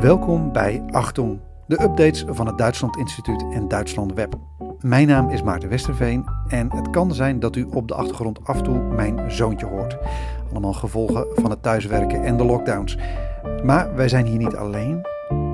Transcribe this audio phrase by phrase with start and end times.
[0.00, 4.34] Welkom bij Achtung, de updates van het Duitsland Instituut en Duitsland Web.
[4.80, 8.56] Mijn naam is Maarten Westerveen en het kan zijn dat u op de achtergrond af
[8.56, 9.96] en toe mijn zoontje hoort.
[10.50, 12.98] Allemaal gevolgen van het thuiswerken en de lockdowns.
[13.64, 15.06] Maar wij zijn hier niet alleen.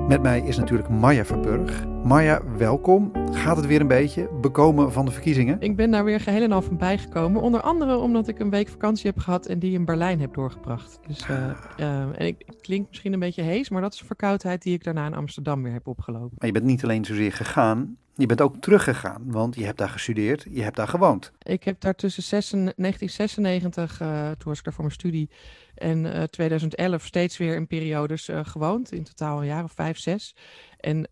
[0.07, 1.85] Met mij is natuurlijk Marja Verburg.
[2.03, 3.11] Marja, welkom.
[3.31, 5.61] Gaat het weer een beetje bekomen van de verkiezingen?
[5.61, 7.41] Ik ben daar weer geheel en al van bijgekomen.
[7.41, 10.99] Onder andere omdat ik een week vakantie heb gehad en die in Berlijn heb doorgebracht.
[11.07, 11.49] Dus, uh,
[11.79, 14.73] uh, en ik, het klinkt misschien een beetje hees, maar dat is een verkoudheid die
[14.73, 16.35] ik daarna in Amsterdam weer heb opgelopen.
[16.37, 19.89] Maar je bent niet alleen zozeer gegaan, je bent ook teruggegaan, want je hebt daar
[19.89, 21.31] gestudeerd, je hebt daar gewoond.
[21.41, 25.29] Ik heb daar tussen 1996, uh, toen was ik daar voor mijn studie,
[25.75, 28.91] en uh, 2011 steeds weer in periodes uh, gewoond.
[28.91, 30.35] In totaal een jaar of vijf, zes.
[30.77, 31.07] En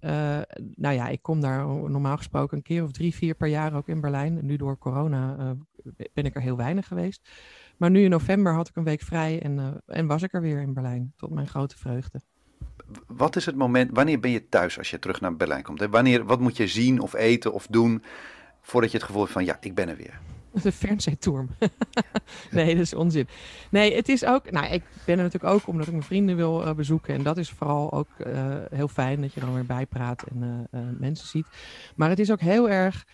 [0.76, 3.88] nou ja, ik kom daar normaal gesproken een keer of drie, vier per jaar ook
[3.88, 4.46] in Berlijn.
[4.46, 5.56] Nu door corona
[6.14, 7.30] ben ik er heel weinig geweest.
[7.78, 10.62] Maar nu in november had ik een week vrij en, en was ik er weer
[10.62, 11.14] in Berlijn.
[11.16, 12.22] Tot mijn grote vreugde
[13.08, 15.86] wat is het moment, wanneer ben je thuis als je terug naar Berlijn komt?
[15.90, 18.04] Wanneer, wat moet je zien of eten of doen
[18.62, 20.20] voordat je het gevoel hebt van ja, ik ben er weer?
[20.64, 21.50] De Fernsehturm.
[22.52, 23.28] nee, dat is onzin.
[23.70, 24.52] Nee, het is ook.
[24.52, 27.14] Nou, ik ben er natuurlijk ook omdat ik mijn vrienden wil uh, bezoeken.
[27.14, 30.82] En dat is vooral ook uh, heel fijn dat je dan weer bijpraat en uh,
[31.00, 31.48] mensen ziet.
[31.96, 33.06] Maar het is ook heel erg.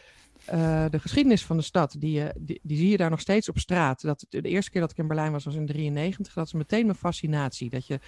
[0.91, 4.01] de geschiedenis van de stad, die, die, die, zie je daar nog steeds op straat.
[4.01, 6.33] Dat, de eerste keer dat ik in Berlijn was, was in 93.
[6.33, 7.69] Dat is meteen mijn fascinatie.
[7.69, 7.99] Dat je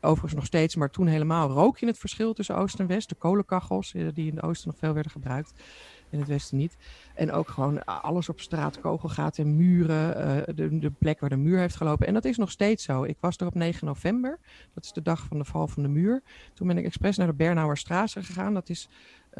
[0.00, 3.08] overigens nog steeds, maar toen helemaal rook je het verschil tussen Oost en West.
[3.08, 5.52] De kolenkachels, die in het oosten nog veel werden gebruikt
[6.10, 6.76] in het westen niet.
[7.14, 11.36] En ook gewoon alles op straat, kogelgaten en muren, uh, de, de, plek waar de
[11.36, 12.06] muur heeft gelopen.
[12.06, 13.04] En dat is nog steeds zo.
[13.04, 14.38] Ik was er op 9 november,
[14.74, 16.22] dat is de dag van de val van de muur.
[16.54, 18.54] Toen ben ik expres naar de Bernauer Straße gegaan.
[18.54, 18.88] Dat is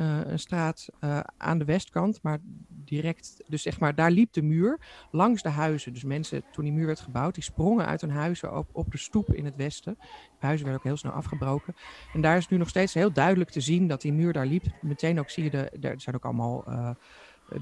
[0.03, 4.79] een straat uh, aan de westkant, maar direct, dus zeg maar, daar liep de muur
[5.11, 5.93] langs de huizen.
[5.93, 8.99] Dus mensen, toen die muur werd gebouwd, die sprongen uit hun huizen op, op de
[8.99, 9.97] stoep in het westen.
[10.39, 11.75] De huizen werden ook heel snel afgebroken.
[12.13, 14.65] En daar is nu nog steeds heel duidelijk te zien dat die muur daar liep.
[14.81, 16.91] Meteen ook zie je, de, er zijn ook allemaal uh,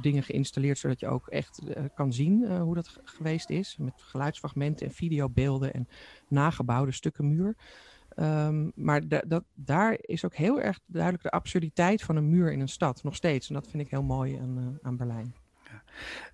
[0.00, 1.62] dingen geïnstalleerd, zodat je ook echt
[1.94, 3.76] kan zien hoe dat geweest is.
[3.78, 5.88] Met geluidsfragmenten en videobeelden en
[6.28, 7.56] nagebouwde stukken muur.
[8.20, 12.60] Um, maar dat, daar is ook heel erg duidelijk de absurditeit van een muur in
[12.60, 13.48] een stad, nog steeds.
[13.48, 15.34] En dat vind ik heel mooi aan, uh, aan Berlijn.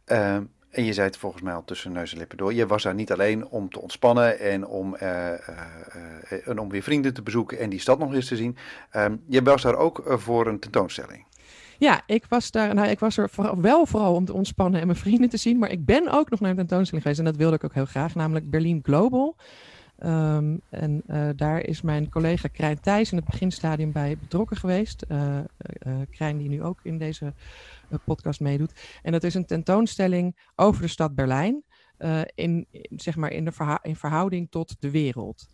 [0.06, 0.36] Ja.
[0.36, 2.54] Uh, en je zei het volgens mij al tussen neus en lippen door.
[2.54, 7.14] Je was daar niet alleen om te ontspannen en om, uh, en om weer vrienden
[7.14, 8.56] te bezoeken en die stad nog eens te zien.
[8.90, 11.24] Ehm, je was daar ook voor een tentoonstelling.
[11.78, 12.74] Ja, ik was daar.
[12.74, 15.58] Nou, ik was er vooral, wel vooral om te ontspannen en mijn vrienden te zien.
[15.58, 17.18] Maar ik ben ook nog naar een tentoonstelling geweest.
[17.18, 19.36] En dat wilde ik ook heel graag, namelijk Berlin Global.
[20.04, 25.04] Um, en uh, daar is mijn collega Krijn Thijs in het beginstadium bij betrokken geweest.
[25.08, 25.38] Uh,
[26.10, 27.32] Krijn die nu ook in deze
[28.04, 28.72] podcast meedoet.
[29.02, 31.62] En dat is een tentoonstelling over de stad Berlijn.
[32.34, 33.32] in, zeg maar
[33.82, 35.48] in verhouding tot de wereld.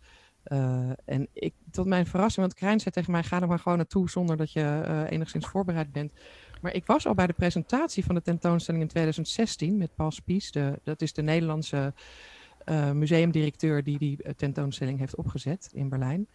[1.05, 4.09] en ik, tot mijn verrassing, want Krijn zei tegen mij: ga er maar gewoon naartoe
[4.09, 6.11] zonder dat je enigszins voorbereid bent.
[6.61, 10.51] Maar ik was al bij de presentatie van de tentoonstelling in 2016 met Paul Spies.
[10.51, 11.93] De, dat is de Nederlandse
[12.69, 16.27] uh, museumdirecteur die die eh, tentoonstelling heeft opgezet in Berlijn.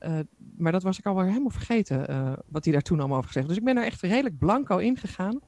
[0.00, 0.18] Uh,
[0.56, 3.48] maar dat was ik alweer helemaal vergeten, uh, wat hij daar toen allemaal over gezegd
[3.48, 5.40] Dus ik ben er echt redelijk blanco in gegaan.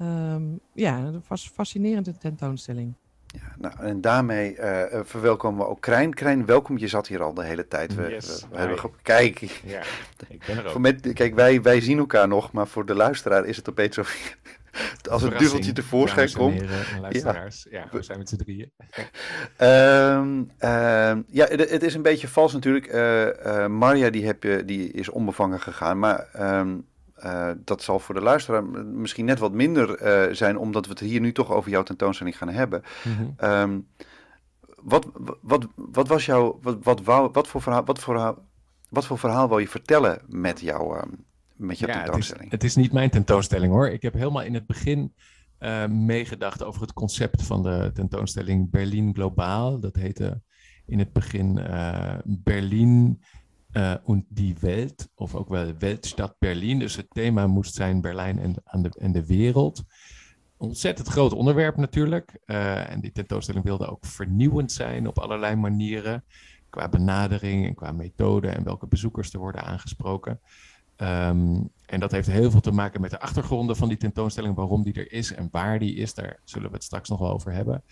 [0.00, 2.94] Um, ja, dat was een fascinerende tentoonstelling.
[3.26, 6.14] Ja, nou, en daarmee uh, verwelkomen we ook Krijn.
[6.14, 6.78] Krijn, welkom.
[6.78, 7.94] Je zat hier al de hele tijd.
[7.94, 9.82] We, yes, we, we hebben kijk, ja,
[10.28, 10.78] ik ben er ook.
[10.78, 14.02] Met, kijk, wij, wij zien elkaar nog, maar voor de luisteraar is het opeens zo.
[15.10, 16.62] Als het duveltje tevoorschijn komt.
[17.00, 17.66] luisteraars.
[17.70, 17.78] Ja.
[17.78, 18.70] ja, we zijn met z'n drieën.
[19.58, 22.92] um, um, ja, het, het, is een beetje vals natuurlijk.
[22.92, 26.86] Uh, uh, Marja die, heb je, die is onbevangen gegaan, maar um,
[27.24, 29.98] uh, dat zal voor de luisteraar misschien net wat minder
[30.36, 32.82] zijn, omdat we het hier nu toch over jouw tentoonstelling gaan hebben.
[33.04, 33.50] Mm -hmm.
[33.50, 33.86] um,
[34.82, 35.06] wat,
[35.40, 38.38] wat, wat was jouw, wat, wat, wou, wat, voor verhaal, wat, voor,
[38.88, 41.02] wat voor verhaal wil je vertellen met jouw,
[41.60, 42.50] met ja, tentoonstelling?
[42.50, 43.88] Het is, het is niet mijn tentoonstelling hoor.
[43.88, 45.14] Ik heb helemaal in het begin
[45.60, 49.80] uh, meegedacht over het concept van de tentoonstelling Berlin Globaal.
[49.80, 50.42] Dat heette
[50.86, 51.60] in het begin
[52.24, 53.20] Berlin
[53.72, 56.78] uh, und die Welt, of ook wel Weltstad Berlin.
[56.78, 59.82] Dus het thema moest zijn Berlijn en, aan de, en de wereld.
[60.56, 62.40] Ontzettend groot onderwerp natuurlijk.
[62.46, 66.24] Uh, en die tentoonstelling wilde ook vernieuwend zijn op allerlei manieren.
[66.70, 70.40] Qua benadering en qua methode en welke bezoekers er worden aangesproken.
[71.02, 74.82] Um, en dat heeft heel veel te maken met de achtergronden van die tentoonstelling, waarom
[74.82, 76.14] die er is en waar die is.
[76.14, 77.82] Daar zullen we het straks nog wel over hebben.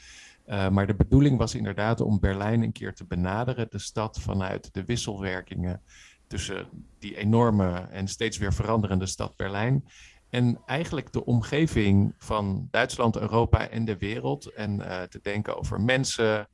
[0.46, 4.74] Uh, maar de bedoeling was inderdaad om Berlijn een keer te benaderen, de stad vanuit
[4.74, 5.82] de wisselwerkingen
[6.26, 6.68] tussen
[6.98, 9.84] die enorme en steeds weer veranderende stad Berlijn.
[10.30, 14.52] En eigenlijk de omgeving van Duitsland, Europa en de wereld.
[14.52, 16.48] En uh, te denken over mensen,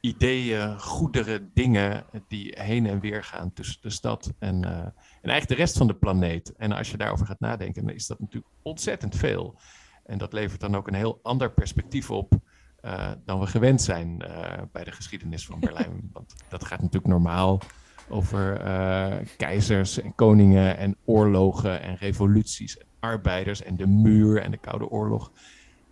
[0.00, 4.86] ideeën, goederen, dingen die heen en weer gaan tussen de stad en, uh,
[5.20, 6.52] en eigenlijk de rest van de planeet.
[6.56, 9.58] En als je daarover gaat nadenken, dan is dat natuurlijk ontzettend veel.
[10.04, 12.32] En dat levert dan ook een heel ander perspectief op
[12.84, 16.08] uh, dan we gewend zijn uh, bij de geschiedenis van Berlijn.
[16.12, 17.60] Want dat gaat natuurlijk normaal
[18.08, 18.60] over
[19.36, 24.88] keizers en koningen en oorlogen en revoluties en arbeiders en de muur en de Koude
[24.88, 25.32] Oorlog.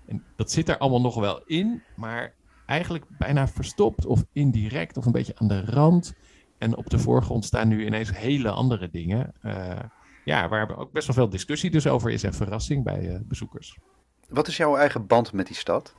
[0.07, 2.35] En dat zit er allemaal nog wel in, maar
[2.67, 6.15] eigenlijk bijna verstopt of indirect of een beetje aan de rand.
[6.59, 9.33] En op de voorgrond staan nu ineens hele andere dingen.
[9.43, 9.79] Uh,
[10.25, 13.79] ja, waar ook best wel veel discussie dus over is en verrassing bij uh, bezoekers.
[14.29, 15.95] Wat is jouw eigen band met die stad?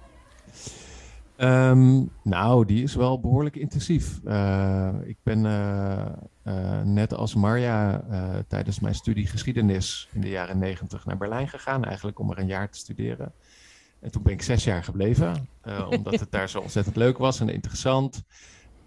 [1.38, 4.20] Um, nou, die is wel behoorlijk intensief.
[4.26, 5.42] Uh, ik ben
[6.94, 8.04] net als Marja
[8.48, 12.48] tijdens mijn studie geschiedenis in de jaren negentig naar Berlijn gegaan, eigenlijk om er een
[12.48, 13.34] jaar te studeren.
[14.00, 15.48] En toen ben ik zes jaar gebleven,
[15.90, 18.24] omdat het daar zo ontzettend leuk was en interessant.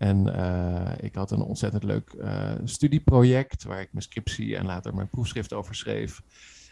[0.03, 4.95] En uh, ik had een ontzettend leuk uh, studieproject waar ik mijn scriptie en later
[4.95, 6.23] mijn proefschrift over schreef.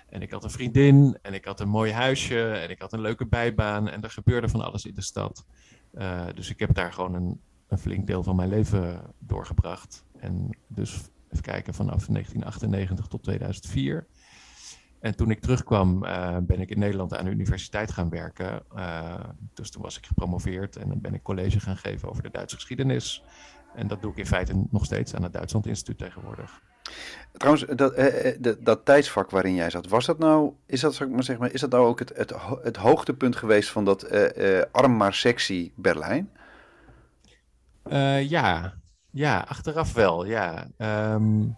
[0.09, 3.01] En ik had een vriendin en ik had een mooi huisje en ik had een
[3.01, 5.45] leuke bijbaan en er gebeurde van alles in de stad.
[6.35, 10.05] dus ik heb daar gewoon een, een flink deel van mijn leven doorgebracht.
[10.19, 14.07] En dus even kijken, vanaf 1998 tot 2004.
[15.01, 18.63] En toen ik terugkwam, uh, ben ik in Nederland aan de universiteit gaan werken.
[18.77, 19.15] Uh,
[19.55, 22.57] dus toen was ik gepromoveerd en dan ben ik college gaan geven over de Duitse
[22.57, 23.25] geschiedenis.
[23.75, 26.61] En dat doe ik in feite nog steeds aan het Duitsland Instituut tegenwoordig.
[27.33, 31.23] Trouwens, dat, eh, dat, dat tijdsvak waarin jij zat, was dat nou, is dat, maar
[31.23, 34.11] zeg maar, is dat nou ook het, het, het hoogtepunt geweest van dat
[34.73, 36.31] arm maar sexy Berlijn?
[38.21, 38.75] ja.
[39.11, 40.67] ja, achteraf wel, ja.
[41.15, 41.57] Um,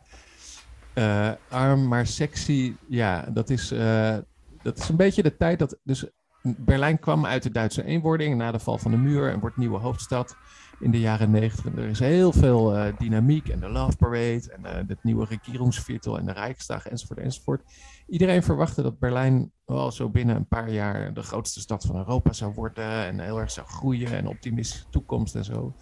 [0.95, 4.17] uh, arm maar sexy, ja, dat is, uh,
[4.63, 5.79] dat is een beetje de tijd dat.
[5.83, 6.07] Dus
[6.43, 9.79] Berlijn kwam uit de Duitse eenwording na de val van de muur en wordt nieuwe
[9.79, 10.37] hoofdstad
[10.81, 11.83] in de jaren negentig.
[11.83, 16.27] Er is heel veel uh, dynamiek en de Love Parade en het nieuwe regeringsviertel en
[16.27, 17.63] de Rijksdag enzovoort enzovoort.
[18.07, 22.33] Iedereen verwachtte dat Berlijn wel zo binnen een paar jaar de grootste stad van Europa
[22.33, 25.75] zou worden en heel erg zou groeien en optimistische toekomst en zo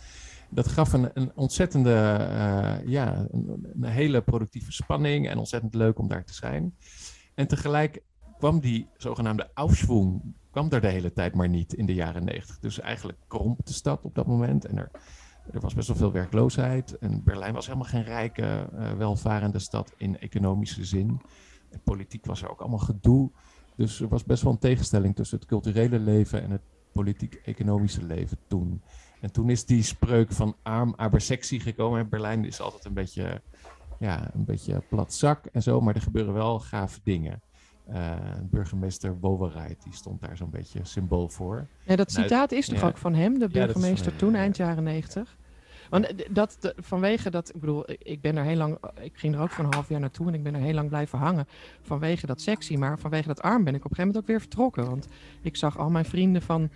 [0.51, 6.09] dat gaf een, een ontzettende, uh, ja, een, hele productieve spanning en ontzettend leuk om
[6.09, 6.75] daar te zijn.
[7.35, 8.03] En tegelijk
[8.39, 12.59] kwam die zogenaamde Aufschwung, kwam er de hele tijd maar niet in de jaren negentig.
[12.59, 14.91] Dus eigenlijk kromp de stad op dat moment en er,
[15.53, 16.99] er was best wel veel werkloosheid.
[16.99, 21.21] En Berlijn was helemaal geen rijke, uh, welvarende stad in economische zin.
[21.85, 23.31] Politiek was er ook allemaal gedoe.
[23.77, 26.63] Dus er was best wel een tegenstelling tussen het culturele leven en het
[26.93, 28.83] politiek-economische leven toen.
[29.21, 32.09] En toen is die spreuk van arm aber sexy gekomen.
[32.09, 33.41] Berlijn is altijd een beetje,
[33.99, 37.43] ja, een beetje plat zak en zo, maar er gebeuren wel gave dingen.
[37.93, 41.67] Uh, burgemeester Wowereit, die stond daar zo'n beetje symbool voor.
[41.83, 45.37] Ja, dat citaat is toch ook van hem, de burgemeester toen, eind jaren negentig?
[45.91, 49.51] Want dat, vanwege dat, ik bedoel, ik ben er heel lang, ik ging er ook
[49.51, 51.47] voor een half jaar naartoe en ik ben er heel lang blijven hangen.
[51.83, 54.41] Vanwege dat sexy, maar vanwege dat arm ben ik op een gegeven moment ook weer
[54.41, 54.87] vertrokken.
[54.87, 55.09] Want
[55.43, 56.71] ik zag al mijn vrienden van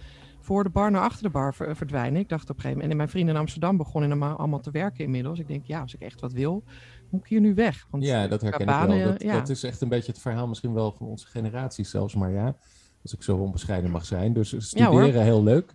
[0.44, 2.20] voor de bar naar achter de bar verdwijnen.
[2.20, 2.90] Ik dacht op een gegeven moment.
[2.90, 5.38] En mijn vrienden in Amsterdam begonnen allemaal te werken inmiddels.
[5.38, 6.64] Ik denk, ja, als ik echt wat wil,
[7.10, 7.86] moet ik hier nu weg.
[7.90, 9.12] Want ja, dat herken banen, ik wel.
[9.12, 9.32] Dat, ja.
[9.32, 12.14] dat, is echt een beetje het verhaal misschien wel van onze generatie zelfs.
[12.14, 12.56] Maar ja,
[13.02, 14.32] als ik zo onbescheiden mag zijn.
[14.32, 15.74] Dus studeren heel leuk.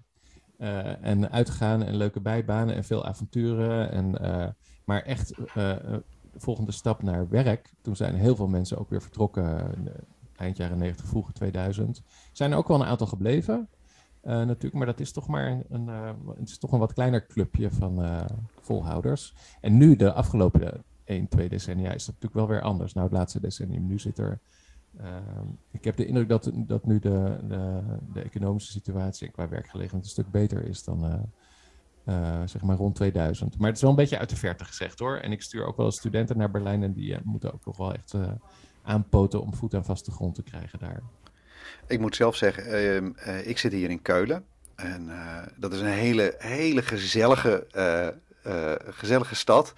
[0.57, 3.91] Uh, en uitgaan en leuke bijbanen en veel avonturen.
[3.91, 4.47] En, uh,
[4.85, 6.03] maar echt uh, de
[6.35, 7.73] volgende stap naar werk.
[7.81, 9.75] Toen zijn heel veel mensen ook weer vertrokken.
[10.35, 12.01] eind jaren 90, vroege 2000.
[12.31, 13.69] Zijn er ook wel een aantal gebleven.
[14.23, 17.25] Uh, natuurlijk, maar dat is toch maar een, uh, het is toch een wat kleiner
[17.25, 18.25] clubje van uh,
[18.61, 19.33] volhouders.
[19.61, 22.93] En nu, de afgelopen 1, 2 decennia, is dat natuurlijk wel weer anders.
[22.93, 24.39] Nou, het laatste decennium, nu zit er.
[25.71, 27.81] ik heb de indruk dat, dat nu de, de,
[28.13, 31.29] de economische situatie qua werkgelegenheid een stuk beter is dan
[32.45, 33.57] zeg maar rond 2000.
[33.57, 35.17] Maar het is wel een beetje uit de verte gezegd hoor.
[35.17, 38.13] En ik stuur ook wel studenten naar Berlijn en die moeten ook nog wel echt
[38.81, 41.01] aanpoten om voet aan vaste grond te krijgen daar.
[41.87, 44.45] Ik moet zelf zeggen, ehm, eh, ik zit hier in Keulen.
[44.75, 47.67] En uh, dat is een hele, hele gezellige,
[48.45, 49.73] uh, gezellige stad.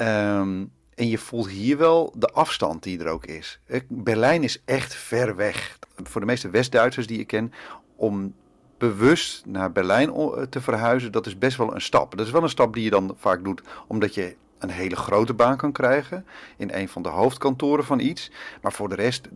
[0.00, 3.60] Um, en je voelt hier wel de afstand die er ook is.
[3.88, 5.78] Berlijn is echt ver weg.
[6.02, 7.52] Voor de meeste West-Duitsers die ik ken,
[7.96, 8.34] om
[8.78, 10.10] bewust naar Berlijn
[10.50, 12.16] te verhuizen, dat is best wel een stap.
[12.16, 15.34] Dat is wel een stap die je dan vaak doet, omdat je een hele grote
[15.34, 16.24] baan kan krijgen
[16.56, 18.30] in een van de hoofdkantoren van iets.
[18.62, 19.28] Maar voor de rest,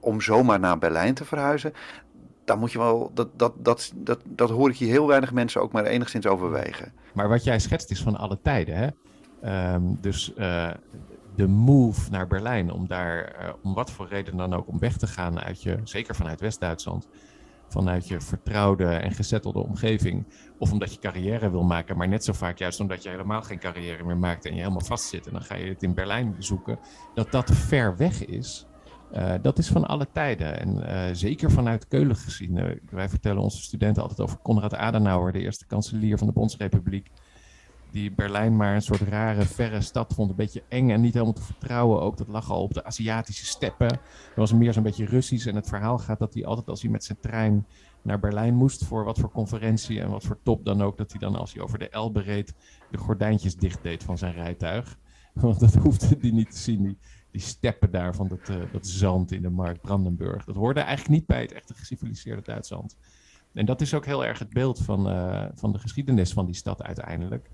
[0.00, 1.72] om zomaar naar Berlijn te verhuizen,
[2.44, 5.62] dan moet je wel, dat, dat, dat, dat, dat hoor ik hier heel weinig mensen
[5.62, 6.92] ook maar enigszins overwegen.
[7.12, 8.88] Maar wat jij schetst is van alle tijden, hè?
[9.74, 10.70] Um, dus uh,
[11.34, 14.96] de move naar Berlijn, om daar, uh, om wat voor reden dan ook, om weg
[14.96, 17.08] te gaan uit je, zeker vanuit West-Duitsland,
[17.68, 20.24] vanuit je vertrouwde en gezettelde omgeving.
[20.58, 23.58] Of omdat je carrière wil maken, maar net zo vaak juist omdat je helemaal geen
[23.58, 25.26] carrière meer maakt en je helemaal vastzit.
[25.26, 26.78] En dan ga je het in Berlijn zoeken.
[27.14, 28.66] Dat dat ver weg is.
[29.14, 30.60] Uh, dat is van alle tijden.
[30.60, 32.56] En uh, zeker vanuit Keulen gezien.
[32.56, 37.10] Uh, wij vertellen onze studenten altijd over Konrad Adenauer, de eerste kanselier van de Bondsrepubliek
[37.90, 40.30] die Berlijn maar een soort rare, verre stad vond.
[40.30, 42.00] Een beetje eng en niet helemaal te vertrouwen.
[42.00, 43.88] Ook dat lag al op de Aziatische steppen.
[43.88, 44.00] Dat
[44.34, 45.46] was meer zo'n beetje Russisch.
[45.46, 47.66] En het verhaal gaat dat hij altijd als hij met zijn trein
[48.02, 48.84] naar Berlijn moest...
[48.84, 50.96] voor wat voor conferentie en wat voor top dan ook...
[50.96, 52.54] dat hij dan als hij over de Elbe reed...
[52.90, 54.98] de gordijntjes dicht deed van zijn rijtuig.
[55.34, 56.82] Want dat hoefde hij niet te zien.
[56.82, 56.98] Die,
[57.30, 60.44] die steppen daar van dat, uh, dat zand in de markt Brandenburg.
[60.44, 62.96] Dat hoorde eigenlijk niet bij het echte geciviliseerde Duitsland.
[63.52, 66.54] En dat is ook heel erg het beeld van, uh, van de geschiedenis van die
[66.54, 67.50] stad uiteindelijk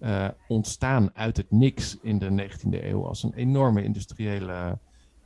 [0.00, 4.78] uh, ontstaan uit het niks in de 19e eeuw als een enorme industriële,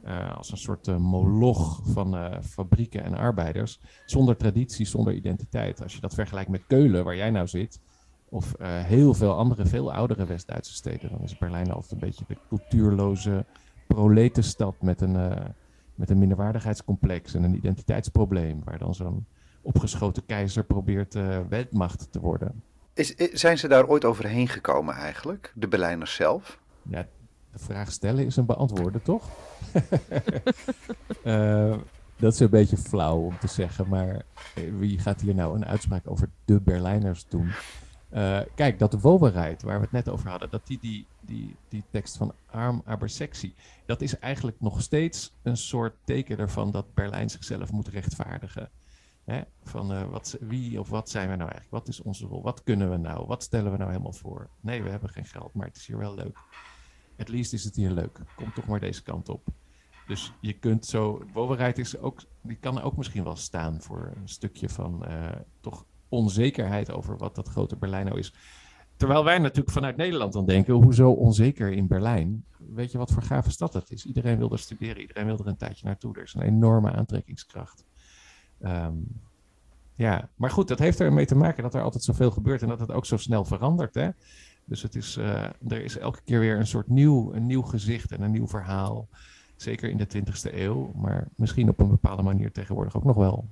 [0.06, 5.82] uh, als een soort uh, moloch van fabrieken en arbeiders, zonder traditie, zonder identiteit.
[5.82, 7.80] Als je dat vergelijkt met Keulen, waar jij nou zit,
[8.28, 12.36] of heel veel andere, veel oudere West-Duitse steden, dan is Berlijn altijd een beetje de
[12.48, 13.44] cultuurloze
[13.86, 15.16] proletenstad met een,
[15.94, 19.26] met een minderwaardigheidscomplex en een identiteitsprobleem, waar dan zo'n
[19.62, 21.14] opgeschoten keizer probeert
[21.48, 22.62] wereldmacht te worden.
[22.94, 26.58] Is, zijn ze daar ooit overheen gekomen eigenlijk, de Berlijners zelf?
[26.82, 27.06] Ja,
[27.52, 29.28] de vraag stellen is een beantwoorden, toch?
[31.24, 31.76] Uh,
[32.16, 34.22] dat is een beetje flauw om te zeggen, maar
[34.78, 37.50] wie gaat hier nou een uitspraak over de Berlijners doen?
[38.14, 41.84] Uh, kijk, dat Wowerheid, waar we het net over hadden, dat die, die, die, die
[41.90, 43.54] tekst van arm aber sexy,
[43.86, 48.70] dat is eigenlijk nog steeds een soort teken ervan dat Berlijn zichzelf moet rechtvaardigen.
[49.24, 49.42] Hè?
[49.62, 51.70] Van wat, wie of wat zijn we nou eigenlijk?
[51.70, 52.42] Wat is onze rol?
[52.42, 53.26] Wat kunnen we nou?
[53.26, 54.48] Wat stellen we nou helemaal voor?
[54.60, 56.38] Nee, we hebben geen geld, maar het is hier wel leuk.
[57.16, 58.20] Het least is het hier leuk.
[58.36, 59.46] Kom toch maar deze kant op.
[60.06, 61.24] Dus je kunt zo.
[61.32, 65.30] Woverheid is ook, die kan ook misschien wel staan voor een stukje van uh,
[65.60, 68.34] toch onzekerheid over wat dat grote Berlijn nou is.
[68.96, 72.44] Terwijl wij natuurlijk vanuit Nederland dan denken, hoezo onzeker in Berlijn?
[72.58, 74.06] Weet je wat voor gave stad het is?
[74.06, 76.14] Iedereen wil er studeren, iedereen wil er een tijdje naartoe.
[76.14, 77.84] Er is een enorme aantrekkingskracht.
[78.62, 79.20] Um,
[79.94, 82.80] ja, maar goed, dat heeft ermee te maken dat er altijd zoveel gebeurt en dat
[82.80, 83.94] het ook zo snel verandert.
[83.94, 84.08] Hè?
[84.64, 88.12] Dus het is, uh, er is elke keer weer een soort nieuw, een nieuw gezicht
[88.12, 89.08] en een nieuw verhaal.
[89.64, 93.44] Zeker in de 20e eeuw, maar misschien op een bepaalde manier tegenwoordig ook nog wel.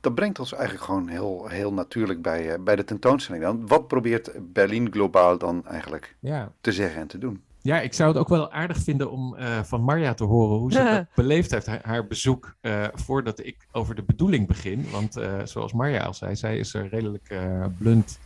[0.00, 3.66] Dat brengt ons eigenlijk gewoon heel, heel natuurlijk bij, uh, bij de tentoonstelling dan.
[3.66, 6.52] Wat probeert Berlin globaal dan eigenlijk ja.
[6.60, 7.42] te zeggen en te doen?
[7.66, 10.72] Ja, ik zou het ook wel aardig vinden om uh, van Marja te horen hoe
[10.72, 14.86] ze dat beleefd heeft, haar, haar bezoek, uh, voordat ik over de bedoeling begin.
[14.90, 17.34] Want uh, zoals Marja al zei, zij is er redelijk
[17.78, 18.18] blunt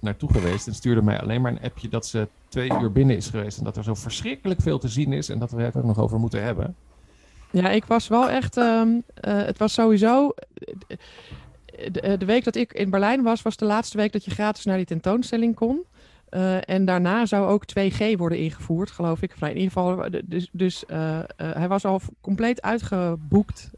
[0.00, 3.28] naartoe geweest en stuurde mij alleen maar een appje dat ze twee uur binnen is
[3.28, 5.86] geweest en dat er zo verschrikkelijk veel te zien is en dat we het er
[5.86, 6.74] nog over moeten hebben.
[7.50, 10.34] Ja, ik was wel echt, um, het was sowieso...
[11.92, 14.64] De, de week dat ik in Berlijn was, was de laatste week dat je gratis
[14.64, 15.84] naar die tentoonstelling kon.
[16.30, 19.34] Uh, en daarna zou ook 2G worden ingevoerd, geloof ik.
[19.40, 23.70] In ieder geval, dus, dus uh, uh, hij was al compleet uitgeboekt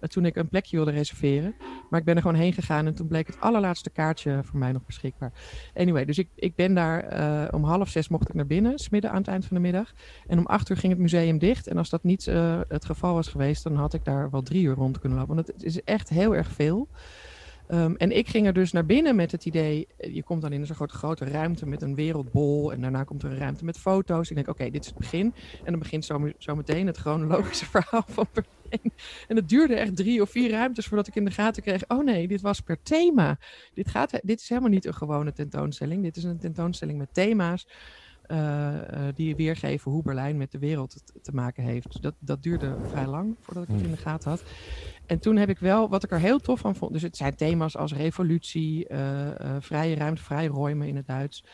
[0.00, 1.54] toen ik een plekje wilde reserveren.
[1.90, 4.72] Maar ik ben er gewoon heen gegaan en toen bleek het allerlaatste kaartje voor mij
[4.72, 5.32] nog beschikbaar.
[5.74, 9.16] Anyway, dus ik, ik ben daar om half zes mocht ik naar binnen, smidden aan
[9.16, 9.92] het eind van de middag.
[10.26, 11.66] En om acht uur ging het museum dicht.
[11.66, 12.24] En als dat niet
[12.68, 15.34] het geval was geweest, dan had ik daar wel drie uur rond kunnen lopen.
[15.34, 16.88] Want het is echt heel erg veel.
[17.72, 20.52] Um, en ik ging er dus naar binnen met het idee, eh, je komt dan
[20.52, 23.78] in zo'n grote, grote ruimte met een wereldbol en daarna komt er een ruimte met
[23.78, 24.28] foto's.
[24.28, 25.34] Ik denk, oké, dit is het begin.
[25.64, 28.92] En dan begint zo, zo meteen het chronologische verhaal van Berlijn.
[29.28, 32.04] En het duurde echt drie of vier ruimtes voordat ik in de gaten kreeg, oh
[32.04, 33.38] nee, dit was per thema.
[33.74, 36.02] Dit, gaat, dit is helemaal niet een gewone tentoonstelling.
[36.02, 37.66] Dit is een tentoonstelling met thema's.
[38.26, 42.02] Uh, uh, die weergeven hoe Berlijn met de wereld te, te maken heeft.
[42.02, 44.42] Dat, dat duurde vrij lang voordat ik het in de gaten had.
[45.10, 47.34] En toen heb ik wel, wat ik er heel tof van vond, dus het zijn
[47.34, 49.28] thema's als revolutie, uh,
[49.60, 51.44] vrije ruimte, vrij ruimen in het Duits,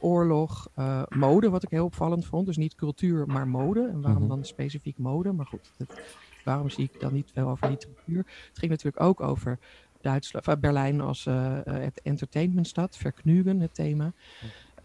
[0.00, 0.68] oorlog,
[1.08, 2.46] mode, wat ik heel opvallend vond.
[2.46, 3.80] Dus niet cultuur, maar mode.
[3.80, 4.36] En waarom mm -hmm.
[4.36, 5.32] dan specifiek mode?
[5.32, 6.00] Maar goed, dat,
[6.44, 8.18] waarom zie ik dan niet veel over literatuur?
[8.48, 9.58] Het ging natuurlijk ook over
[10.00, 11.24] Duitsland, Berlijn als
[11.64, 14.12] het entertainmentstad, verknugen, het thema.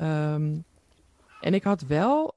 [0.01, 0.63] Um,
[1.41, 2.35] en ik had wel,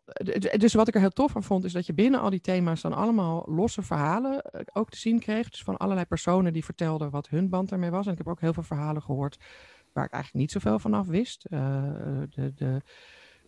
[0.56, 2.80] dus wat ik er heel tof van vond, is dat je binnen al die thema's
[2.80, 4.42] dan allemaal losse verhalen
[4.72, 5.50] ook te zien kreeg.
[5.50, 8.06] Dus van allerlei personen die vertelden wat hun band ermee was.
[8.06, 9.38] En ik heb ook heel veel verhalen gehoord
[9.92, 11.46] waar ik eigenlijk niet zoveel van af wist.
[11.50, 11.60] Uh,
[12.30, 12.82] de, de,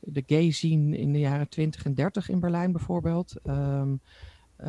[0.00, 3.34] de gay scene in de jaren 20 en 30 in Berlijn bijvoorbeeld.
[3.44, 4.00] Um,
[4.58, 4.66] uh,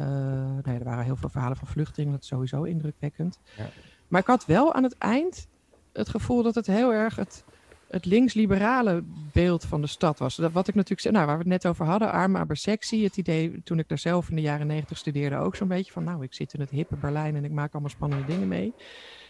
[0.61, 3.39] nee, er waren heel veel verhalen van vluchtelingen, dat is sowieso indrukwekkend.
[3.57, 3.69] Ja.
[4.07, 5.47] Maar ik had wel aan het eind
[5.93, 7.43] het gevoel dat het heel erg het
[7.87, 10.35] het links-liberale beeld van de stad was.
[10.35, 13.03] Dat, wat ik natuurlijk zei, nou, waar we het net over hadden, arm maar sexy.
[13.03, 16.03] Het idee toen ik daar zelf in de jaren negentig studeerde ook zo'n beetje van,
[16.03, 18.73] nou, ik zit in het hippe Berlijn en ik maak allemaal spannende dingen mee.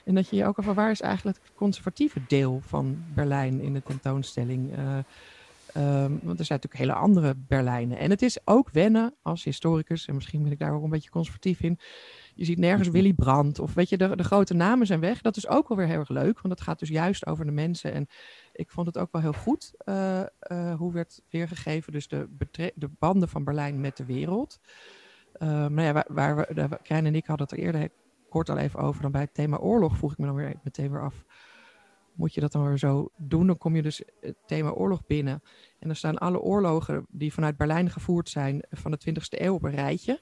[0.03, 3.73] En dat je je ook af waar is eigenlijk het conservatieve deel van Berlijn in
[3.73, 4.77] de tentoonstelling?
[4.77, 4.97] Uh,
[5.77, 7.97] um, want er zijn natuurlijk hele andere Berlijnen.
[7.97, 11.09] En het is ook wennen als historicus, en misschien ben ik daar ook een beetje
[11.09, 11.79] conservatief in.
[12.35, 15.21] Je ziet nergens Willy Brandt of weet je, de, de grote namen zijn weg.
[15.21, 17.51] Dat is ook wel weer heel erg leuk, want het gaat dus juist over de
[17.51, 17.93] mensen.
[17.93, 18.07] En
[18.53, 22.27] ik vond het ook wel heel goed uh, uh, hoe werd weergegeven, dus de,
[22.75, 24.59] de banden van Berlijn met de wereld.
[25.39, 27.89] Uh, nou ja, waar, waar we, de, Krijn en ik hadden het er eerder
[28.29, 29.01] kort al even over.
[29.01, 31.25] Dan bij het thema oorlog vroeg ik me dan weer meteen weer af.
[32.13, 33.47] Moet je dat dan weer zo doen?
[33.47, 35.41] Dan kom je dus het thema oorlog binnen.
[35.79, 39.63] En dan staan alle oorlogen die vanuit Berlijn gevoerd zijn van de 20e eeuw op
[39.63, 40.21] een rijtje.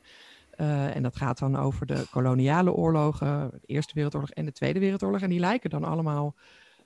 [0.57, 4.79] Uh, en dat gaat dan over de koloniale oorlogen, de Eerste Wereldoorlog en de Tweede
[4.79, 5.21] Wereldoorlog.
[5.21, 6.35] En die lijken dan allemaal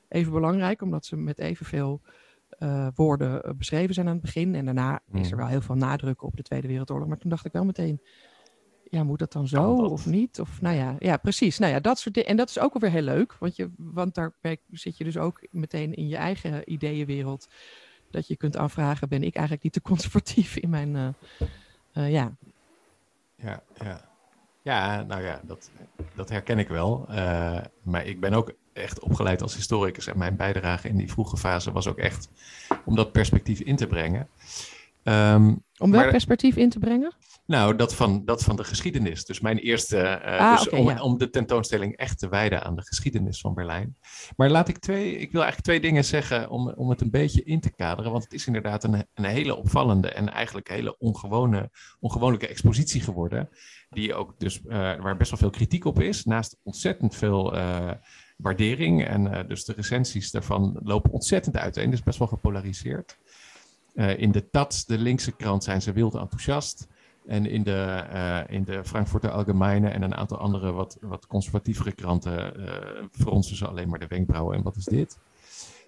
[0.08, 2.02] even belangrijk, omdat ze met evenveel
[2.60, 4.56] uh, woorden beschreven zijn aan het begin.
[4.56, 5.38] En daarna is er hmm.
[5.38, 7.08] wel heel veel nadruk op de Tweede Wereldoorlog.
[7.08, 8.02] Maar toen dacht ik wel meteen,
[8.90, 10.40] ja, moet dat dan zo of niet?
[10.40, 11.58] Of nou ja, ja, precies.
[11.58, 12.30] Nou ja, dat soort dingen.
[12.30, 14.34] En dat is ook alweer heel leuk, want, je, want daar
[14.72, 17.48] zit je dus ook meteen in je eigen ideeënwereld.
[18.12, 21.08] Dat je kunt afvragen, ben ik eigenlijk niet te conservatief in mijn, uh,
[21.94, 22.36] uh, ja.
[23.38, 24.06] Ja, ja.
[24.62, 25.70] Ja, nou ja, dat,
[26.16, 27.06] dat herken ik wel.
[27.10, 31.38] Uh, maar ik ben ook echt opgeleid als historicus en mijn bijdrage in die vroege
[31.38, 32.30] fase was ook echt
[32.86, 34.28] om dat perspectief in te brengen.
[35.04, 37.14] Um, om welk perspectief in te brengen?
[37.48, 39.26] Nou, dat van, dat van de geschiedenis.
[39.26, 42.86] Dus mijn eerste, uh, ah, dus om, om, de tentoonstelling echt te wijden aan de
[42.86, 43.98] geschiedenis van Berlijn.
[44.36, 47.44] Maar laat ik twee, ik wil eigenlijk twee dingen zeggen om, om het een beetje
[47.44, 48.12] in te kaderen.
[48.12, 53.50] Want het is inderdaad een, een hele opvallende en eigenlijk hele ongewone, ongewone expositie geworden.
[53.90, 56.26] Die ook dus, uh, waar best wel veel kritiek op is.
[56.26, 57.92] Naast ontzettend veel uh,
[58.38, 59.06] waardering.
[59.06, 61.90] En dus de recensies daarvan lopen ontzettend uiteen.
[61.90, 63.18] Dus best wel gepolariseerd.
[63.96, 66.88] In de TAT, de linkse krant, zijn ze wild enthousiast.
[67.28, 71.92] En in de, uh, in de Frankfurter Allgemeine en een aantal andere wat, wat conservatievere
[71.92, 72.68] kranten uh,
[73.12, 74.58] fronsen ze alleen maar de wenkbrauwen.
[74.58, 75.18] En wat is dit?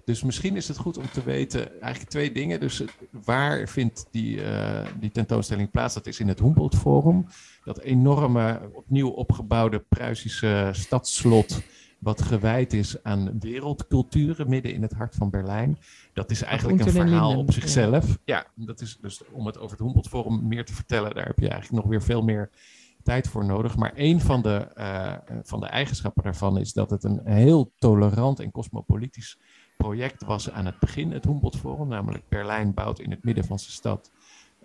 [0.05, 2.59] Dus misschien is het goed om te weten, eigenlijk twee dingen.
[2.59, 2.83] Dus
[3.25, 5.93] waar vindt die, uh, die tentoonstelling plaats?
[5.93, 7.25] Dat is in het Humboldt Forum.
[7.63, 11.61] Dat enorme, opnieuw opgebouwde Pruisische stadsslot
[11.99, 15.77] wat gewijd is aan wereldculturen midden in het hart van Berlijn.
[16.13, 18.17] Dat is eigenlijk een verhaal op zichzelf.
[18.25, 18.45] Ja.
[18.55, 21.49] dat is dus om het over het Humboldt Forum meer te vertellen, daar heb je
[21.49, 22.49] eigenlijk nog weer veel meer
[23.03, 23.77] tijd voor nodig.
[23.77, 28.39] Maar een van de, uh, van de eigenschappen daarvan is dat het een heel tolerant
[28.39, 29.37] en cosmopolitisch
[29.77, 31.87] project was aan het begin, het Humboldt Forum.
[31.87, 34.11] Namelijk Berlijn bouwt in het midden van zijn stad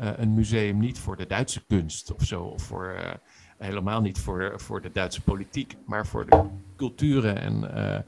[0.01, 2.95] uh, een museum niet voor de Duitse kunst of zo, of voor...
[2.99, 3.11] Uh,
[3.59, 7.99] helemaal niet voor, voor de Duitse politiek, maar voor de culturen en, uh,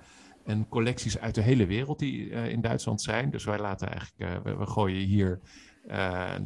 [0.44, 3.30] en collecties uit de hele wereld die uh, in Duitsland zijn.
[3.30, 5.40] Dus wij laten eigenlijk, uh, we, gooien hier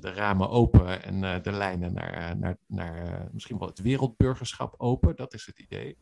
[0.01, 5.17] de ramen open en de lijnen naar, naar, naar misschien wel het wereldburgerschap open.
[5.17, 5.99] Dat is het idee.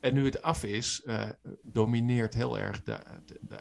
[0.00, 1.06] En nu het af is,
[1.62, 3.56] domineert heel erg de, de, de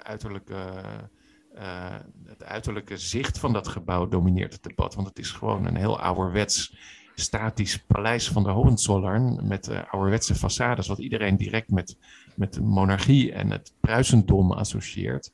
[2.26, 4.96] het uiterlijke zicht van dat gebouw domineert het debat.
[4.96, 6.76] Want het is gewoon een heel ouderwets
[7.16, 11.98] statisch paleis van de Hohenzollern met uh, ouderwetse façades, wat iedereen direct met,
[12.36, 15.32] met de monarchie en het Pruisendom associeert.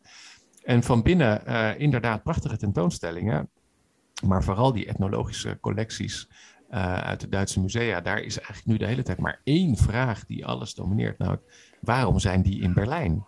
[0.63, 3.49] En van binnen uh, inderdaad prachtige tentoonstellingen,
[4.23, 6.27] maar vooral die etnologische collecties
[6.71, 10.25] uh, uit de Duitse musea, daar is eigenlijk nu de hele tijd maar één vraag
[10.25, 11.17] die alles domineert.
[11.17, 11.37] Nou,
[11.81, 13.25] waarom zijn die in Berlijn?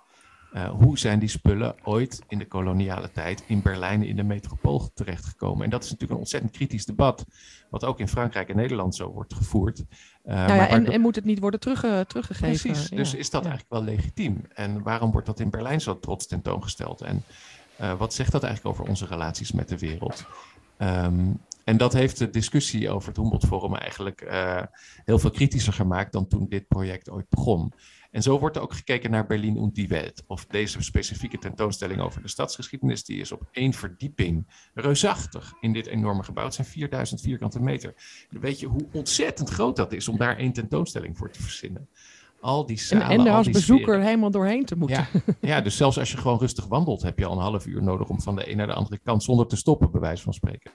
[0.53, 4.89] Uh, hoe zijn die spullen ooit in de koloniale tijd in Berlijn in de metropool
[4.93, 5.63] terechtgekomen?
[5.63, 7.25] En dat is natuurlijk een ontzettend kritisch debat,
[7.69, 9.79] wat ook in Frankrijk en Nederland zo wordt gevoerd.
[9.79, 12.71] Uh, nou ja, en, en, moet het niet worden terug, uh, teruggegeven?
[12.71, 13.49] Precies, dus is dat ja.
[13.49, 14.45] eigenlijk wel legitiem?
[14.53, 17.01] En waarom wordt dat in Berlijn zo trots tentoongesteld?
[17.01, 17.23] En
[17.97, 20.25] wat zegt dat eigenlijk over onze relaties met de wereld?
[20.77, 24.27] Um, en dat heeft de discussie over het Humboldt Forum eigenlijk
[25.05, 27.73] heel veel kritischer gemaakt dan toen dit project ooit begon.
[28.11, 30.23] En zo wordt er ook gekeken naar Berlin und die Welt.
[30.27, 35.87] Of deze specifieke tentoonstelling over de stadsgeschiedenis, die is op één verdieping reusachtig in dit
[35.87, 36.45] enorme gebouw.
[36.45, 37.93] Het zijn 4000 vierkante meter.
[38.29, 41.89] Dan weet je hoe ontzettend groot dat is om daar één tentoonstelling voor te verzinnen.
[42.41, 45.07] Al die zalen, en, en daar als bezoeker helemaal doorheen te moeten.
[45.13, 47.83] Ja, ja, dus zelfs als je gewoon rustig wandelt, heb je al een half uur
[47.83, 50.33] nodig om van de een naar de andere kant zonder te stoppen, bij wijze van
[50.33, 50.71] spreken.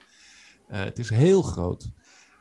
[0.71, 1.91] Uh, het is heel groot.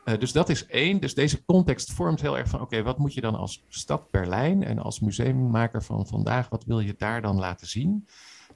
[0.08, 1.00] Uh, dus dat is één.
[1.00, 4.64] Dus deze context vormt heel erg van: oké, wat moet je dan als stad Berlijn
[4.64, 8.06] en als museummaker van vandaag, wat wil je daar dan laten zien?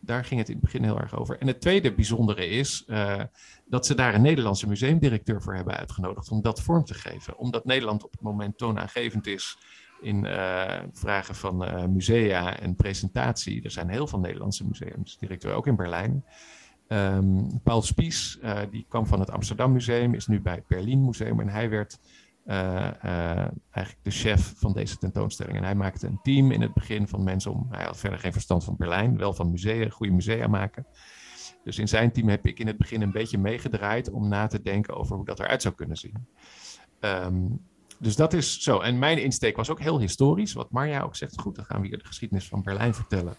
[0.00, 1.38] Daar ging het in het begin heel erg over.
[1.38, 3.22] En het tweede bijzondere is uh,
[3.66, 7.38] dat ze daar een Nederlandse museumdirecteur voor hebben uitgenodigd om dat vorm te geven.
[7.38, 9.58] Omdat Nederland op het moment toonaangevend is
[10.00, 10.26] in
[10.92, 11.56] vragen van
[11.92, 13.62] musea en presentatie.
[13.62, 16.24] Er zijn heel veel Nederlandse museums, directeur ook in Berlijn.
[16.92, 18.38] Um, Paul Spies,
[18.70, 21.98] die kwam van het Amsterdam Museum, is nu bij het Berlin Museum en hij werd
[22.46, 23.05] uh,
[23.70, 25.57] eigenlijk de chef van deze tentoonstelling.
[25.57, 27.66] En hij maakte een team in het begin van mensen om.
[27.70, 30.87] Hij had verder geen verstand van Berlijn, wel van musea, goede musea maken.
[31.64, 34.62] Dus in zijn team heb ik in het begin een beetje meegedraaid om na te
[34.62, 36.26] denken over hoe dat eruit zou kunnen zien.
[37.00, 37.61] Um,
[37.98, 38.79] dus dat is zo.
[38.79, 40.53] En mijn insteek was ook heel historisch.
[40.53, 43.37] Wat Marja ook zegt, goed, dan gaan we hier de geschiedenis van Berlijn vertellen.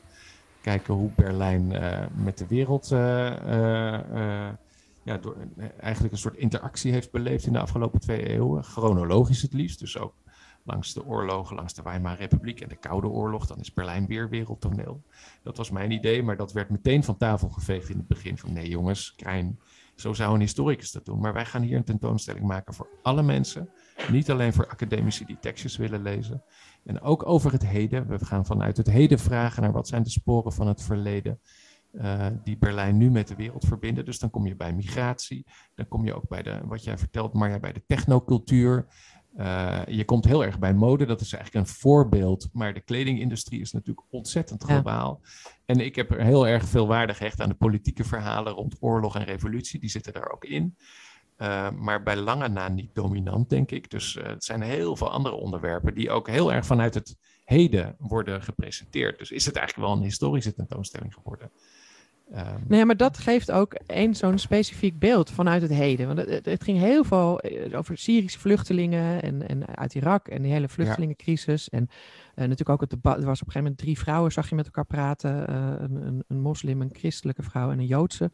[0.62, 3.00] Kijken hoe Berlijn uh, met de wereld uh,
[5.04, 8.64] ja, door, eh, eigenlijk een soort interactie heeft beleefd in de afgelopen twee eeuwen.
[8.64, 10.14] Chronologisch het liefst, dus ook
[10.64, 13.48] langs de oorlogen, langs de Weimar Republiek en de Koude Oorlog.
[13.48, 15.02] Dan is Berlijn weer wereldtoneel.
[15.44, 18.38] Dat was mijn idee, maar dat werd meteen van tafel geveegd in het begin.
[18.38, 19.60] Van nee jongens, Krijn,
[20.02, 21.20] zo zou een historicus dat doen.
[21.20, 23.70] Maar wij gaan hier een tentoonstelling maken voor alle mensen.
[24.12, 26.44] Niet alleen voor academici die tekstjes willen lezen.
[26.84, 28.08] En ook over het heden.
[28.08, 31.40] We gaan vanuit het heden vragen naar wat zijn de sporen van het verleden.
[31.94, 34.06] Uh, die Berlijn nu met de wereld verbinden.
[34.06, 37.34] Dus dan kom je bij migratie, dan kom je ook bij de, wat jij vertelt,
[37.34, 38.86] Marja, bij de technocultuur.
[39.38, 42.50] Uh, je komt heel erg bij mode, dat is eigenlijk een voorbeeld.
[42.54, 45.22] Maar de kledingindustrie is natuurlijk ontzettend globaal.
[45.66, 49.16] En ik heb er heel erg veel waarde gehecht aan de politieke verhalen rond oorlog
[49.16, 49.80] en revolutie.
[49.80, 50.76] Die zitten daar ook in.
[51.38, 53.90] Uh, maar bij lange na niet dominant, denk ik.
[53.90, 57.96] Dus uh, het zijn heel veel andere onderwerpen die ook heel erg vanuit het heden
[57.98, 59.20] worden gepresenteerd.
[59.20, 61.52] Dus is het eigenlijk wel een historische tentoonstelling geworden.
[62.36, 66.08] Um, nee, maar dat geeft ook één zo'n specifiek beeld vanuit het heden.
[66.08, 70.42] Want het, het, ging heel veel eh, over Syrische vluchtelingen en, en uit Irak en
[70.42, 71.70] die hele vluchtelingencrisis.
[71.70, 73.18] En uh, natuurlijk ook het debat.
[73.18, 75.50] Er was op een gegeven moment drie vrouwen, zag je met elkaar praten.
[75.50, 78.32] Uh, een, een, een, moslim, een christelijke vrouw en een Joodse.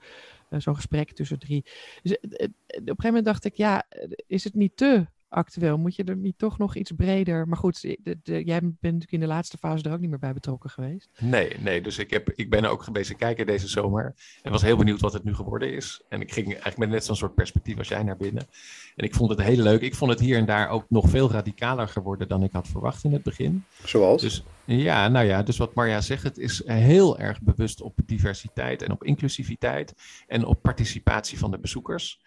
[0.50, 1.66] Zo'n gesprek tussen drie.
[2.04, 3.84] Dus op een gegeven moment dacht ik, ja,
[4.28, 5.78] is het niet te actueel?
[5.78, 7.48] Moet je er niet toch nog iets breder?
[7.48, 10.20] Maar goed, de, de, jij bent natuurlijk in de laatste fase er ook niet meer
[10.20, 11.10] bij betrokken geweest.
[11.20, 11.82] Nee, nee.
[11.82, 14.16] Dus ik, heb, ik ben ook geweest kijken deze zomer.
[14.42, 16.02] En was heel benieuwd wat het nu geworden is.
[16.10, 18.48] En ik ging eigenlijk met net zo'n soort perspectief als jij naar binnen.
[18.96, 19.82] En ik vond het heel leuk.
[19.82, 23.04] Ik vond het hier en daar ook nog veel radicaler geworden dan ik had verwacht
[23.04, 23.64] in het begin.
[23.84, 24.22] Zoals?
[24.22, 28.82] Dus ja, nou ja, dus wat Marja zegt, het is heel erg bewust op diversiteit
[28.82, 29.94] en op inclusiviteit
[30.28, 32.20] en op participatie van de bezoekers.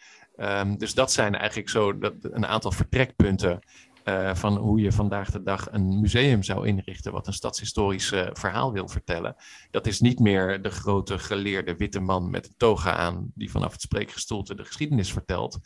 [0.42, 3.58] Um, dus dat zijn eigenlijk zo dat, een aantal vertrekpunten
[4.04, 8.26] uh, van hoe je vandaag de dag een museum zou inrichten, wat een stadshistorisch uh,
[8.32, 9.36] verhaal wil vertellen.
[9.70, 13.72] Dat is niet meer de grote geleerde witte man met een toga aan, die vanaf
[13.72, 15.58] het spreekgestoelte de geschiedenis vertelt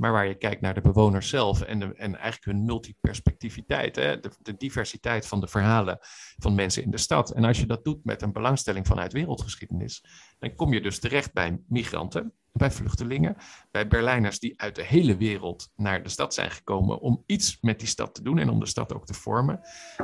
[0.00, 4.20] maar waar je kijkt naar de bewoners zelf en, en eigenlijk hun multiperspectiviteit, hè?
[4.20, 5.98] De, diversiteit van de verhalen
[6.38, 7.30] van mensen in de stad.
[7.30, 10.04] En als je dat doet met een belangstelling vanuit wereldgeschiedenis,
[10.40, 13.36] dan kom je dus terecht bij migranten, bij vluchtelingen,
[13.70, 17.78] bij Berlijners die uit de hele wereld naar de stad zijn gekomen om iets met
[17.78, 19.60] die stad te doen en om de stad ook te vormen.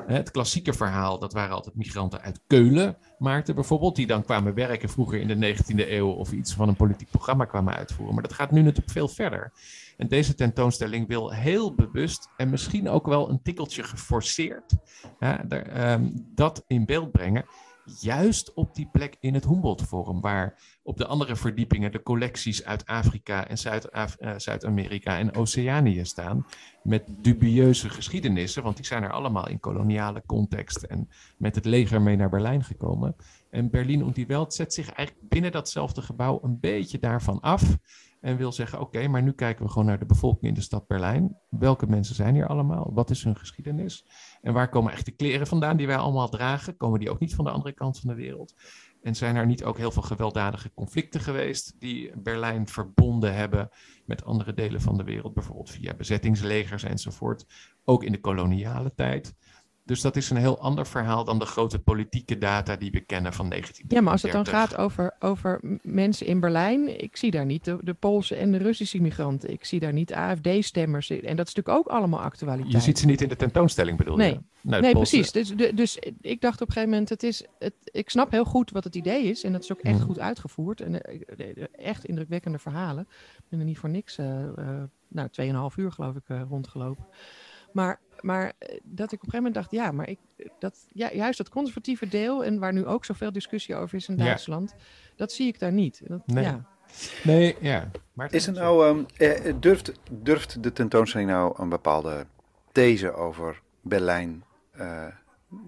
[0.07, 4.89] Het klassieke verhaal, dat waren altijd migranten uit Keulen, Maarten bijvoorbeeld, die dan kwamen werken
[4.89, 8.15] vroeger in de 19e eeuw of iets van een politiek programma kwamen uitvoeren.
[8.15, 9.53] Maar dat gaat nu natuurlijk veel verder.
[9.97, 14.73] En deze tentoonstelling wil heel bewust en misschien ook wel een tikkeltje geforceerd
[15.19, 17.45] ehm, dat in beeld brengen.
[18.01, 22.65] Juist op die plek in het Humboldt Forum, waar op de andere verdiepingen de collecties
[22.65, 23.57] uit Afrika en
[23.91, 26.47] eh, Zuid-Amerika en Oceanië staan.
[26.83, 32.03] Met dubieuze geschiedenissen, want die zijn er allemaal in koloniale context en met het leger
[32.03, 33.17] mee naar Berlijn gekomen.
[33.51, 37.79] En Berlin und die Welt zet zich eigenlijk binnen datzelfde gebouw een beetje daarvan af.
[38.21, 40.87] En wil zeggen, oké, maar nu kijken we gewoon naar de bevolking in de stad
[40.87, 41.39] Berlijn.
[41.51, 42.91] Welke mensen zijn hier allemaal?
[42.95, 44.07] Wat is hun geschiedenis?
[44.43, 46.77] En waar komen echt de kleren vandaan die wij allemaal dragen?
[46.77, 48.55] Komen die ook niet van de andere kant van de wereld?
[49.03, 53.69] En zijn er niet ook heel veel gewelddadige conflicten geweest die Berlijn verbonden hebben
[54.05, 57.47] met andere delen van de wereld, bijvoorbeeld via bezettingslegers enzovoort,
[57.85, 59.35] ook in de koloniale tijd?
[59.87, 63.33] Dus dat is een heel ander verhaal dan de grote politieke data die we kennen
[63.33, 63.99] van 1930.
[63.99, 67.65] Ja, maar als het dan gaat over, over mensen in Berlijn, ik zie daar niet
[67.65, 69.51] de, de Poolse en de Russische migranten.
[69.51, 71.11] Ik zie daar niet AFD-stemmers.
[71.11, 72.73] En dat is natuurlijk ook allemaal actualiteit.
[72.73, 74.33] Je ziet ze niet in de tentoonstelling, bedoel nee.
[74.33, 74.41] je?
[74.61, 75.33] Nee, nee precies.
[75.33, 78.71] Dus, dus ik dacht op een gegeven moment, het is, het, ik snap heel goed
[78.71, 79.45] wat het idee is.
[79.45, 80.07] En dat is ook echt hmm.
[80.07, 80.81] goed uitgevoerd.
[80.81, 83.07] En uh, echt indrukwekkende verhalen.
[83.37, 84.27] Ik ben er niet voor niks, uh,
[84.59, 85.29] uh, nou,
[85.73, 87.07] 2,5 uur geloof ik, rondgelopen.
[87.77, 90.19] Maar maar eh, dat ik op een gegeven moment dacht, ja, maar ik,
[90.59, 94.17] dat, ja, juist dat conservatieve deel, en waar nu ook zoveel discussie over is in
[94.17, 94.75] Duitsland,
[95.17, 96.01] dat zie ik daar niet.
[96.05, 96.45] Dat, nee.
[96.45, 96.65] Ja.
[97.25, 97.91] Nee, ja.
[98.13, 99.07] Maar is het nou, um,
[99.61, 102.27] durft, durft de tentoonstelling nou een bepaalde
[102.73, 104.45] these over Berlijn
[104.81, 105.07] uh,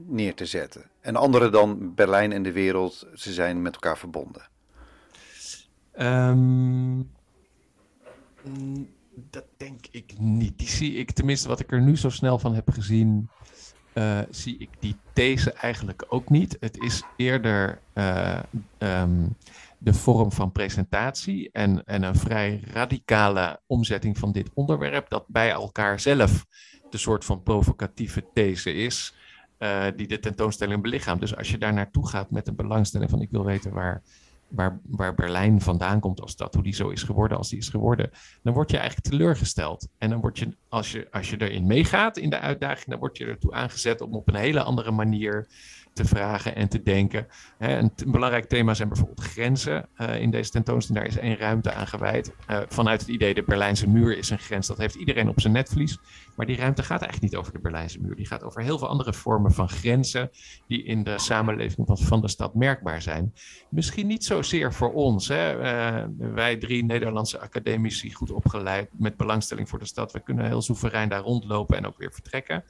[0.07, 0.91] neer te zetten?
[1.01, 4.49] En andere dan Berlijn en de wereld, ze zijn met elkaar verbonden?
[5.99, 7.11] Um,
[9.31, 10.59] dat denk ik niet.
[10.59, 13.29] Die zie ik, tenminste wat ik er nu zo snel van heb gezien,
[13.95, 16.57] uh, zie ik die these eigenlijk ook niet.
[16.61, 18.39] Het is eerder uh,
[18.79, 19.37] um,
[19.79, 25.51] de vorm van presentatie en, en een vrij radicale omzetting van dit onderwerp, dat bij
[25.51, 26.47] elkaar zelf
[26.91, 29.15] de soort van provocatieve these is.
[29.59, 31.21] Uh, die de tentoonstelling belichaamt.
[31.21, 34.03] Dus als je daar naartoe gaat met een belangstelling van ik wil weten waar
[34.49, 37.69] waar, waar Berlijn vandaan komt als stad, hoe die zo is geworden als die is
[37.69, 38.11] geworden,
[38.43, 39.89] dan word je eigenlijk teleurgesteld.
[39.99, 43.17] En dan word je, als je, als je erin meegaat in de uitdaging, dan word
[43.19, 45.49] je ertoe aangezet om op een hele andere manier
[45.99, 47.27] te vragen en te denken.
[47.59, 49.89] een, belangrijk thema zijn bijvoorbeeld grenzen.
[49.97, 52.33] Uh, in deze tentoonstelling daar is één ruimte aan gewijd.
[52.51, 54.67] Uh, vanuit het idee de Berlijnse muur is een grens.
[54.67, 55.99] Dat heeft iedereen op zijn netvlies.
[56.39, 58.17] Maar die ruimte gaat eigenlijk niet over de Berlijnse muur.
[58.17, 60.31] Die gaat over heel veel andere vormen van grenzen
[60.67, 63.35] die in de samenleving van, de stad merkbaar zijn.
[63.71, 65.29] Misschien niet zozeer voor ons.
[65.29, 65.59] Hè.
[65.59, 70.13] Uh, wij drie Nederlandse academici, goed opgeleid, met belangstelling voor de stad.
[70.13, 72.65] We kunnen heel soeverein daar rondlopen en ook weer vertrekken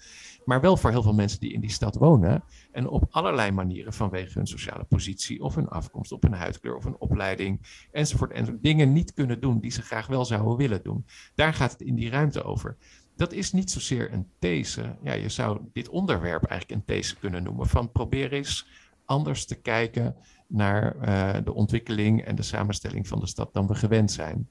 [0.49, 3.93] maar wel voor heel veel mensen die in die stad wonen en op allerlei manieren
[3.93, 7.61] vanwege hun sociale positie of hun afkomst, op hun huidkleur of een opleiding
[7.93, 11.07] enzovoort, en dingen niet kunnen doen die ze graag wel zouden willen doen.
[11.35, 12.77] Daar gaat het in die ruimte over.
[13.19, 14.97] Dat is niet zozeer een these.
[15.03, 17.67] Ja, je zou dit onderwerp eigenlijk een these kunnen noemen.
[17.67, 18.69] Van probeer eens
[19.05, 23.75] anders te kijken naar uh, de ontwikkeling en de samenstelling van de stad dan we
[23.75, 24.49] gewend zijn.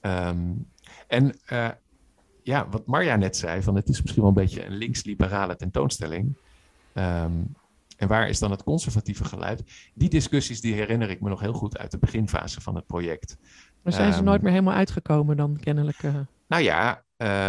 [0.00, 0.68] Um,
[1.06, 1.68] en uh,
[2.42, 6.36] ja, wat Marja net zei, van het is misschien wel een beetje een links-liberale tentoonstelling.
[6.94, 7.54] Um,
[7.96, 9.90] en waar is dan het conservatieve geluid?
[9.94, 13.36] Die discussies die herinner ik me nog heel goed uit de beginfase van het project.
[13.82, 16.02] Maar zijn ze um, nooit meer helemaal uitgekomen dan kennelijk?
[16.02, 16.14] Uh...
[16.46, 17.04] Nou ja.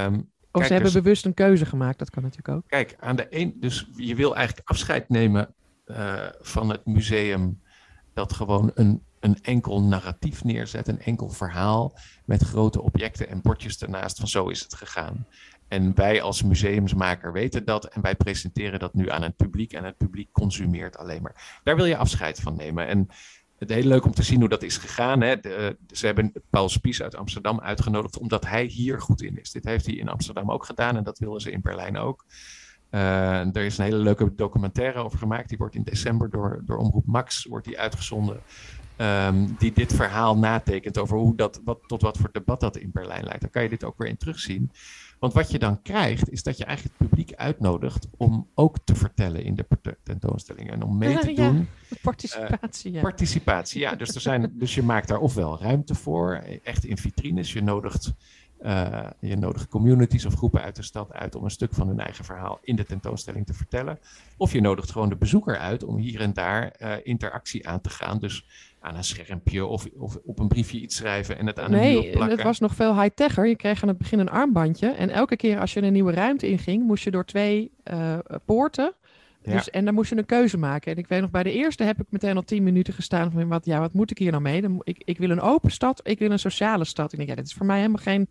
[0.06, 2.64] Um, of ze hebben dus, bewust een keuze gemaakt, dat kan natuurlijk ook.
[2.68, 5.54] Kijk, aan de een, dus je wil eigenlijk afscheid nemen
[5.86, 7.62] uh, van het museum
[8.14, 13.82] dat gewoon een een enkel narratief neerzet, een enkel verhaal met grote objecten en bordjes
[13.82, 15.28] ernaast van zo is het gegaan.
[15.68, 19.84] En wij als museumsmaker weten dat en wij presenteren dat nu aan het publiek en
[19.84, 21.60] het publiek consumeert alleen maar.
[21.64, 22.88] Daar wil je afscheid van nemen.
[22.88, 23.08] En
[23.62, 25.22] het heel leuk om te zien hoe dat is gegaan.
[25.22, 25.40] Hè.
[25.40, 29.52] De, ze hebben Paul Spies uit Amsterdam uitgenodigd omdat hij hier goed in is.
[29.52, 32.26] Dit heeft hij in Amsterdam ook gedaan en dat willen ze in Berlijn ook.
[32.92, 35.50] Uh, er is een hele leuke documentaire over gemaakt.
[35.50, 38.40] Die wordt in december door, door Omroep Max wordt die uitgezonden.
[38.98, 42.92] Um, die dit verhaal natekent over hoe dat, wat, tot wat voor debat dat in
[42.94, 43.42] Berlijn leidt.
[43.42, 44.72] Dan kan je dit ook weer in terugzien.
[45.22, 48.96] Want wat je dan krijgt, is dat je eigenlijk het publiek uitnodigt om ook te
[48.96, 49.66] vertellen in de
[50.04, 50.74] tentoonstellingen.
[50.74, 51.68] En om mee te ja, doen.
[52.02, 52.90] Participatie.
[52.90, 53.02] Uh, ja.
[53.02, 53.96] Participatie, ja.
[53.96, 57.54] Dus, er zijn, dus je maakt daar ofwel ruimte voor, echt in vitrines.
[57.54, 58.14] Je nodigt
[58.62, 62.00] uh, je nodigt communities of groepen uit de stad uit om een stuk van hun
[62.00, 64.00] eigen verhaal in de tentoonstelling te vertellen.
[64.38, 67.90] Of je nodigt gewoon de bezoeker uit om hier en daar uh, interactie aan te
[67.90, 68.20] gaan.
[68.20, 68.46] Dus
[68.82, 72.02] aan een schermpje of, of op een briefje iets schrijven en het aan nee, een
[72.02, 72.36] muur plakken.
[72.38, 73.48] het was nog veel high-techer.
[73.48, 74.90] Je kreeg aan het begin een armbandje.
[74.90, 78.94] En elke keer als je een nieuwe ruimte inging, moest je door twee uh, poorten.
[79.44, 79.70] Dus.
[79.70, 80.92] En dan moest je een keuze maken.
[80.92, 83.48] En ik weet nog, bij de eerste heb ik meteen al tien minuten gestaan van
[83.48, 84.62] wat, ja, wat moet ik hier nou mee?
[84.62, 87.14] Dan, ik, ik wil een open stad, ik wil een sociale stad.
[87.14, 88.30] En ik denk, ja, dit is voor mij helemaal geen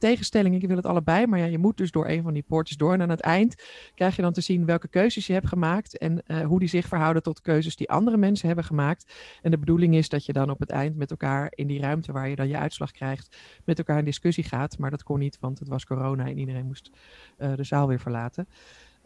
[0.00, 0.54] tegenstelling.
[0.54, 2.92] Ik wil het allebei, maar ja, je moet dus door een van die poortjes door.
[2.92, 3.54] En aan het eind
[3.94, 6.86] krijg je dan te zien welke keuzes je hebt gemaakt en uh, hoe die zich
[6.86, 9.14] verhouden tot keuzes die andere mensen hebben gemaakt.
[9.42, 12.12] En de bedoeling is dat je dan op het eind met elkaar in die ruimte
[12.12, 14.78] waar je dan je uitslag krijgt, met elkaar in discussie gaat.
[14.78, 16.90] Maar dat kon niet, want het was corona en iedereen moest
[17.38, 18.48] uh, de zaal weer verlaten.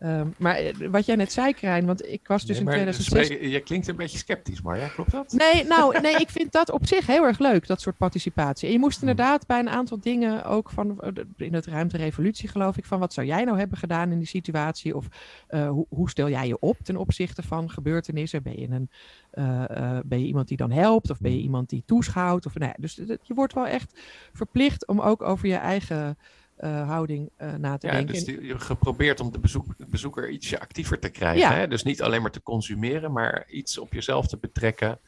[0.00, 3.28] Um, maar wat jij net zei, Krijn, want ik was dus nee, in 2006...
[3.28, 5.32] Dus je klinkt een beetje sceptisch, maar ja, klopt dat?
[5.32, 8.66] Nee, nou, nee, ik vind dat op zich heel erg leuk, dat soort participatie.
[8.66, 12.76] En je moest inderdaad bij een aantal dingen ook van, in het ruimte revolutie geloof
[12.76, 14.96] ik, van wat zou jij nou hebben gedaan in die situatie?
[14.96, 15.08] Of
[15.50, 18.42] uh, hoe, hoe, stel jij je op ten opzichte van gebeurtenissen?
[18.42, 18.90] Ben je, een,
[19.34, 21.10] uh, uh, ben je iemand die dan helpt?
[21.10, 22.46] Of ben je iemand die toeschouwt?
[22.46, 24.00] Of, nee, dus je wordt wel echt
[24.32, 26.18] verplicht om ook over je eigen...
[26.60, 28.14] Uh, houding uh, na te ja, denken.
[28.14, 31.40] Dus je geprobeerd om de, bezoek, bezoeker ietsje actiever te krijgen.
[31.40, 31.54] Ja.
[31.54, 31.68] Hè?
[31.68, 34.98] Dus niet alleen maar te consumeren, maar iets op jezelf te betrekken.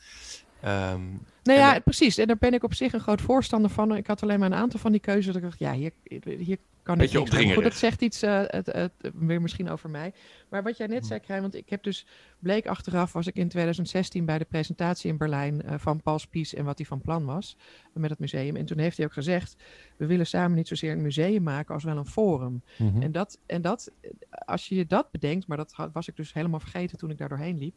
[0.64, 2.18] Um, nou ja, precies.
[2.18, 3.96] En daar ben ik op zich een groot voorstander van.
[3.96, 5.26] Ik had alleen maar een aantal van die keuzes.
[5.26, 5.90] Dat ik dacht, ja, hier,
[6.38, 10.12] hier kan Beetje ik Goed, dat zegt iets uh, het, het, weer misschien over mij.
[10.48, 11.06] Maar wat jij net Hmm.
[11.06, 12.06] zei, Krijn, want ik heb dus...
[12.38, 16.54] Bleek achteraf, was ik in 2016 bij de presentatie in Berlijn uh, van Paul Spies
[16.54, 17.56] en wat hij van plan was
[17.92, 18.56] met het museum.
[18.56, 19.56] En toen heeft hij ook gezegd,
[19.96, 22.62] we willen samen niet zozeer een museum maken als wel een forum.
[22.78, 23.02] Mhm.
[23.02, 23.90] En, dat, en dat,
[24.30, 27.28] als je je dat bedenkt, maar dat was ik dus helemaal vergeten toen ik daar
[27.28, 27.74] doorheen liep.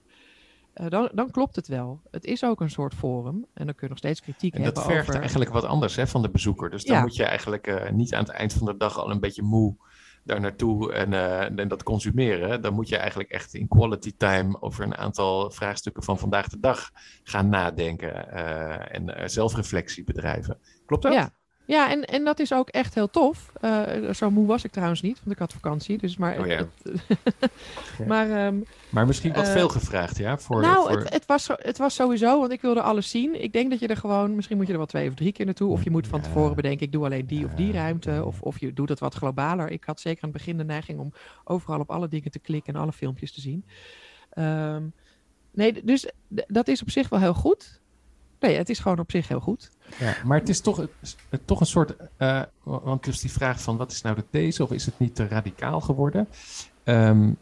[0.80, 2.02] Uh, dan, dan, klopt het wel.
[2.12, 3.46] Het is ook een soort forum.
[3.54, 5.20] En dan kun je nog steeds kritiek en hebben dat vergt over...
[5.20, 6.70] eigenlijk wat anders hè, van de bezoeker.
[6.70, 7.02] Dus dan Ja.
[7.02, 9.76] moet je eigenlijk uh, niet aan het eind van de dag al een beetje moe
[10.24, 12.62] daar naartoe en, uh, en dat consumeren.
[12.62, 16.60] Dan moet je eigenlijk echt in quality time over een aantal vraagstukken van vandaag de
[16.60, 16.92] dag
[17.24, 18.28] gaan nadenken.
[18.34, 20.58] uh, en zelfreflectie bedrijven.
[20.86, 21.14] Klopt dat?
[21.14, 21.32] Ja.
[21.70, 23.52] Ja, en, en dat is ook echt heel tof.
[23.62, 25.98] Uh, zo moe was ik trouwens niet, want ik had vakantie.
[25.98, 26.66] Dus maar, oh, ja.
[28.08, 30.38] maar, um, maar misschien wat uh, veel gevraagd, ja?
[30.38, 31.00] Voor, nou, voor...
[31.00, 33.44] Het, het, was, het was sowieso, want ik wilde alles zien.
[33.44, 35.46] Ik denk dat je er gewoon, misschien moet je er wel twee of drie keer
[35.46, 35.72] naartoe.
[35.72, 36.26] Of je moet van ja.
[36.26, 38.24] tevoren bedenken, ik doe alleen die of die ruimte.
[38.26, 39.70] Of, of je doet het wat globaler.
[39.70, 42.74] Ik had zeker aan het begin de neiging om overal op alle dingen te klikken
[42.74, 43.66] en alle filmpjes te zien.
[44.38, 44.94] Um,
[45.52, 47.79] nee, dus dat is op zich wel heel goed.
[48.40, 49.70] Nee, het is gewoon op zich heel goed.
[50.00, 50.88] Ja, maar het is toch,
[51.46, 51.96] toch een soort.
[52.18, 55.16] Uh, want dus die vraag van wat is nou de these of is het niet
[55.16, 56.28] te radicaal geworden?
[56.84, 57.38] Um,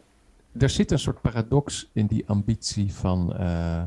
[0.58, 3.36] er zit een soort paradox in die ambitie van.
[3.40, 3.82] Uh,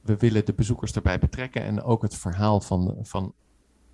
[0.00, 3.32] we willen de bezoekers erbij betrekken en ook het verhaal van, van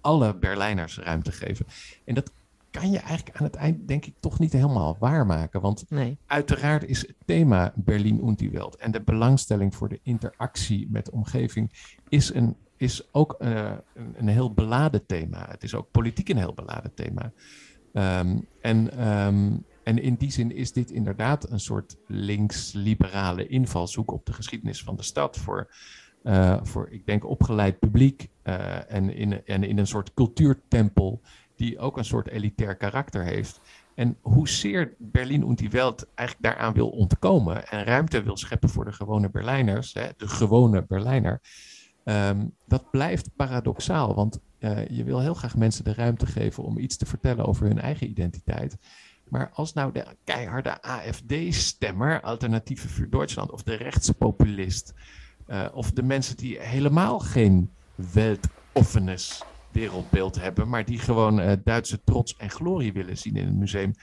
[0.00, 1.66] alle Berlijners ruimte geven.
[2.04, 2.32] En dat
[2.70, 5.60] kan je eigenlijk aan het eind, denk ik, toch niet helemaal waarmaken.
[5.60, 6.18] Want nee.
[6.26, 11.04] uiteraard is het thema Berlin und die Welt en de belangstelling voor de interactie met
[11.04, 11.72] de omgeving
[12.08, 15.46] is, een, is ook uh, een, een, heel beladen thema.
[15.50, 17.32] Het is ook politiek een heel beladen thema.
[17.92, 24.26] Um, en, um, en in die zin is dit inderdaad een soort links-liberale invalshoek op
[24.26, 25.70] de geschiedenis van de stad voor.
[26.22, 31.20] Uh, voor, ik denk, opgeleid publiek uh, en, in, en in een soort cultuurtempel
[31.60, 33.60] die ook een soort elitair karakter heeft.
[33.94, 38.84] En hoezeer Berlin und die Welt eigenlijk daaraan wil ontkomen en ruimte wil scheppen voor
[38.84, 41.40] de gewone Berlijners, hè, de gewone Berlijner,
[42.04, 44.14] um, dat blijft paradoxaal.
[44.14, 47.66] Want uh, je wil heel graag mensen de ruimte geven om iets te vertellen over
[47.66, 48.76] hun eigen identiteit.
[49.28, 54.94] Maar als nou de keiharde AFD-stemmer, Alternatieve voor Duitsland, of de rechtspopulist,
[55.48, 57.70] uh, of de mensen die helemaal geen
[58.12, 63.56] weltoffenis wereldbeeld hebben, maar die gewoon uh, Duitse trots en glorie willen zien in het
[63.56, 63.94] museum.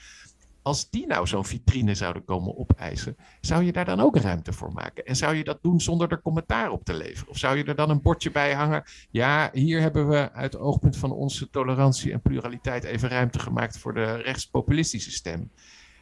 [0.62, 4.72] Als die nou zo'n vitrine zouden komen opeisen, zou je daar dan ook ruimte voor
[4.72, 5.04] maken?
[5.04, 7.28] En zou je dat doen zonder er commentaar op te leveren?
[7.28, 8.84] Of zou je er dan een bordje bij hangen?
[9.10, 13.78] Ja, hier hebben we uit het oogpunt van onze tolerantie en pluraliteit even ruimte gemaakt
[13.78, 15.50] voor de rechtspopulistische stem.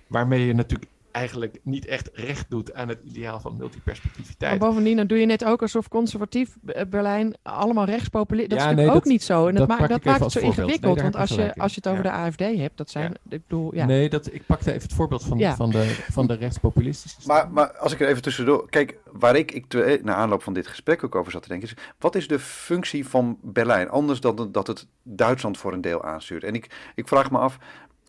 [0.07, 4.51] Waarmee je natuurlijk eigenlijk niet echt recht doet aan het ideaal van multiperspectiviteit.
[4.51, 6.57] Maar bovendien, dan doe je net ook alsof conservatief
[6.89, 8.51] Berlijn allemaal rechtspopulist.
[8.51, 9.47] Dat ja, is natuurlijk nee, ook dat, niet zo.
[9.47, 10.95] En dat, dat, dat maakt het zo ingewikkeld.
[10.95, 12.11] Nee, want als je, als je het over ja.
[12.11, 13.17] de AFD hebt, dat zijn.
[13.23, 13.37] Ja.
[13.37, 13.87] Ik bedoel, ja.
[13.87, 17.19] Nee, dat, ik pakte even het voorbeeld van, van, de, van de rechtspopulistische.
[17.27, 18.71] Maar, maar als ik er even tussendoor.
[18.71, 21.75] Kijk, waar ik, ik na aanloop van dit gesprek ook over zat te denken, is
[21.99, 23.89] wat is de functie van Berlijn?
[23.89, 26.45] Anders dan dat het Duitsland voor een deel aanstuurt.
[26.45, 27.59] En ik, ik vraag me af,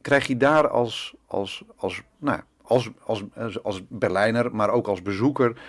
[0.01, 3.23] krijg je daar als, als, als nou, als, als,
[3.63, 5.62] als Berlijner, maar ook als bezoeker,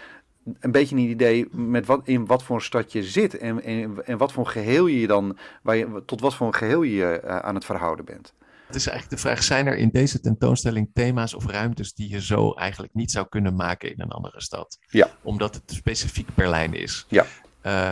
[0.60, 4.06] een beetje een idee met wat, in wat voor een stad je zit en, en,
[4.06, 7.22] en wat voor een geheel je dan, waar je, tot wat voor een geheel je
[7.24, 8.34] uh, aan het verhouden bent.
[8.66, 12.20] Het is eigenlijk de vraag, zijn er in deze tentoonstelling thema's of ruimtes die je
[12.20, 14.78] zo eigenlijk niet zou kunnen maken in een andere stad?
[14.88, 15.10] Ja.
[15.22, 17.06] Omdat het specifiek Berlijn is.
[17.08, 17.26] Ja.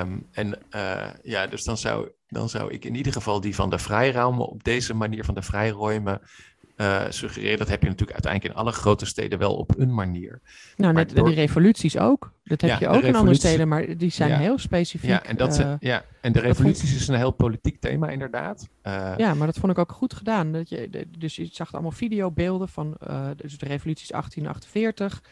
[0.01, 3.71] Um, en uh, ja, dus dan zou, dan zou ik in ieder geval die van
[3.71, 6.21] de Freiraum op deze manier van de Freiräume
[6.77, 7.59] uh, suggereren.
[7.59, 10.41] Dat heb je natuurlijk uiteindelijk in alle grote steden wel op een manier.
[10.77, 11.27] Nou, net door...
[11.27, 12.33] die revoluties ook.
[12.45, 14.39] Dat heb ja, je ook in andere steden, maar die zijn ja.
[14.39, 15.11] heel specifiek.
[15.11, 16.05] Ja, en, dat uh, ja.
[16.21, 18.69] en de revoluties is een heel politiek thema inderdaad.
[18.83, 20.53] Uh, ja, maar dat vond ik ook goed gedaan.
[20.53, 22.97] Dat je, dus je zag allemaal videobeelden van
[23.37, 25.23] dus de revoluties 1848.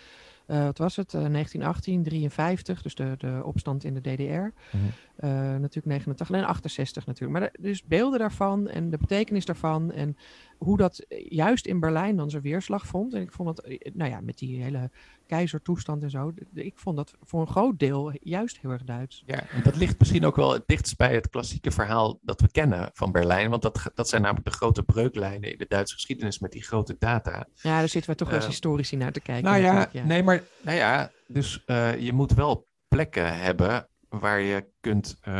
[0.46, 1.12] Uh, wat was het?
[1.14, 4.22] Uh, 1918, 53, dus de, de opstand in de DDR.
[4.22, 4.92] Mm -hmm.
[5.20, 7.40] Uh, natuurlijk 89 en 68 natuurlijk.
[7.40, 10.16] Maar de, dus beelden daarvan en de betekenis daarvan en
[10.58, 13.14] hoe dat juist in Berlijn dan zijn weerslag vond.
[13.14, 14.90] En ik vond dat, nou ja, met die hele
[15.26, 19.22] keizertoestand en zo, ik vond dat voor een groot deel juist heel erg Duits.
[19.26, 22.50] Ja, en dat ligt misschien ook wel het dichtst bij het klassieke verhaal dat we
[22.50, 23.50] kennen van Berlijn.
[23.50, 26.96] Want dat, dat zijn namelijk de grote breuklijnen in de Duitse geschiedenis met die grote
[26.98, 27.46] data.
[27.54, 29.44] Ja, daar zitten we toch wel eens historici naar te kijken.
[29.44, 34.40] Nou ja, ja, nee, maar nou ja, dus uh, je moet wel plekken hebben waar
[34.40, 35.34] je, kunt, uh,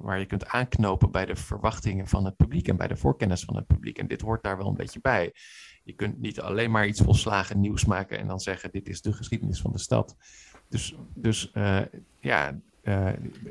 [0.00, 3.56] waar je kunt aanknopen bij de verwachtingen van het publiek en bij de voorkennis van
[3.56, 3.98] het publiek.
[3.98, 5.34] En dit hoort daar wel een beetje bij.
[5.84, 9.12] Je kunt niet alleen maar iets volslagen nieuws maken en dan zeggen: dit is de
[9.12, 10.16] geschiedenis van de stad.
[10.68, 11.80] Dus, dus uh,
[12.20, 12.60] ja,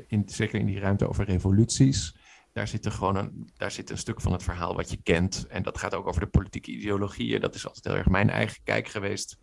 [0.06, 2.16] in, zeker in die ruimte over revoluties.
[2.52, 5.46] Daar zit, er gewoon een, daar zit een stuk van het verhaal wat je kent.
[5.48, 7.40] En dat gaat ook over de politieke ideologieën.
[7.40, 9.38] Dat is altijd heel erg mijn eigen kijk geweest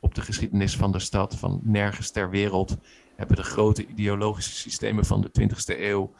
[0.00, 1.36] op de geschiedenis van de stad.
[1.36, 2.76] Van nergens ter wereld
[3.16, 6.12] hebben de grote ideologische systemen van de 20e eeuw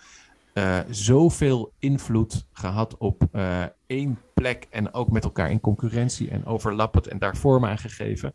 [0.55, 6.45] uh, zoveel invloed gehad op uh, één plek en ook met elkaar in concurrentie en
[6.45, 8.35] overlappend en daar vorm aan gegeven.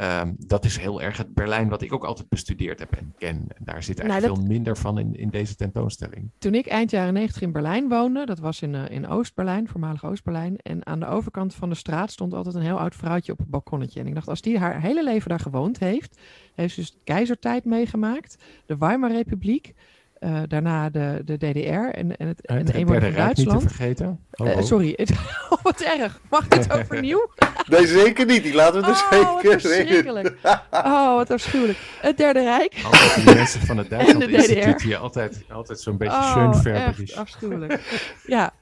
[0.00, 3.44] Um, dat is heel erg het Berlijn wat ik ook altijd bestudeerd heb en ken.
[3.48, 4.36] En daar zit eigenlijk nou, dat...
[4.36, 6.30] veel minder van in, in deze tentoonstelling.
[6.38, 10.04] Toen ik eind jaren 90 in Berlijn woonde, dat was in, uh, in Oost-Berlijn, voormalig
[10.04, 10.56] Oost-Berlijn.
[10.56, 13.48] En aan de overkant van de straat stond altijd een heel oud vrouwtje op het
[13.48, 14.00] balkonnetje.
[14.00, 16.20] En ik dacht, als die haar hele leven daar gewoond heeft,
[16.54, 19.74] heeft ze dus de keizertijd meegemaakt, de Weimar Republiek
[20.20, 23.60] Uh, daarna de, de DDR en, en het, en het eenmalige Duitsland.
[23.60, 24.20] Niet te vergeten.
[24.30, 24.56] Oh, oh.
[24.56, 24.98] Uh, sorry,
[25.50, 26.20] oh, wat erg.
[26.30, 27.30] Mag ik het overnieuw?
[27.68, 28.42] nee, zeker niet.
[28.42, 30.36] Die laten we er oh, zeker wat verschrikkelijk.
[30.70, 31.78] Oh, wat afschuwelijk.
[32.00, 32.80] Het Derde Rijk.
[32.84, 37.80] Altijd die mensen van het Duitsland Instituut die altijd, altijd zo'n beetje oh, schönverber afschuwelijk.
[38.26, 38.52] Ja,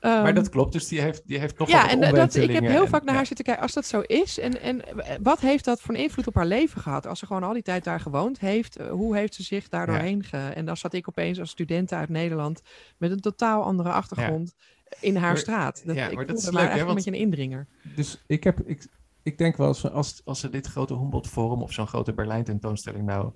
[0.00, 2.86] maar dat klopt, dus die heeft, die heeft nog ja, en dat, ik heb heel
[2.86, 4.38] vaak naar haar zitten kijken, als dat zo is.
[4.38, 4.82] En, en
[5.22, 7.06] wat heeft dat voor een invloed op haar leven gehad?
[7.06, 9.86] Als ze gewoon al die tijd daar gewoond heeft, eh, hoe heeft ze zich daar
[9.86, 10.36] doorheen ge...
[10.36, 12.62] En dan zat ik opeens als student uit Nederland
[12.96, 14.54] met een totaal andere achtergrond
[15.00, 15.82] in haar straat.
[15.86, 16.76] Dat, ja, ik maar dat is leuk, hè?
[16.76, 17.66] Want, een beetje een indringer.
[17.94, 18.60] Dus ik heb...
[18.60, 18.86] Ik,
[19.22, 22.44] ik denk wel, als, als, als ze dit grote Humboldt Forum of zo'n grote Berlijn
[22.44, 23.32] tentoonstelling nou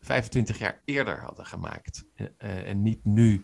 [0.00, 3.42] 25 jaar eerder hadden gemaakt uh, en niet nu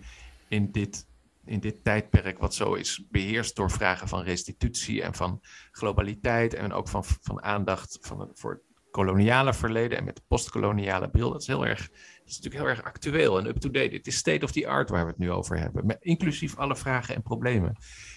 [0.49, 1.07] in dit
[1.47, 5.41] in dit tijdperk, wat zo is beheerst door vragen van restitutie en van
[5.71, 11.31] globaliteit en ook van, van aandacht van, voor het koloniale verleden en met postkoloniale bril.
[11.31, 11.91] Dat is heel erg,
[12.25, 13.95] is natuurlijk heel erg actueel en up-to-date.
[13.95, 16.77] Het is state of the art waar we het nu over hebben, met, inclusief alle
[16.77, 17.77] vragen en problemen.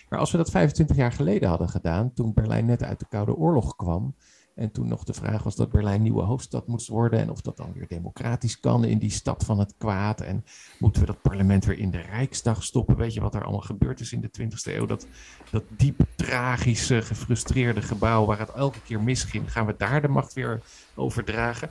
[0.09, 3.35] Maar als we dat 25 jaar geleden hadden gedaan, toen Berlijn net uit de Koude
[3.35, 4.15] Oorlog kwam,
[4.57, 7.19] en toen nog de vraag was dat Berlijn nieuwe hoofdstad moest worden.
[7.19, 10.21] En of dat dan weer democratisch kan in die stad van het kwaad.
[10.21, 10.45] En
[10.79, 12.95] moeten we dat parlement weer in de Rijksdag stoppen?
[12.95, 14.85] Weet je wat er allemaal gebeurd is in de 20e eeuw?
[14.85, 15.07] Dat,
[15.51, 19.51] dat diep tragische, gefrustreerde gebouw waar het elke keer misging.
[19.51, 20.61] Gaan we daar de macht weer
[20.95, 21.69] overdragen?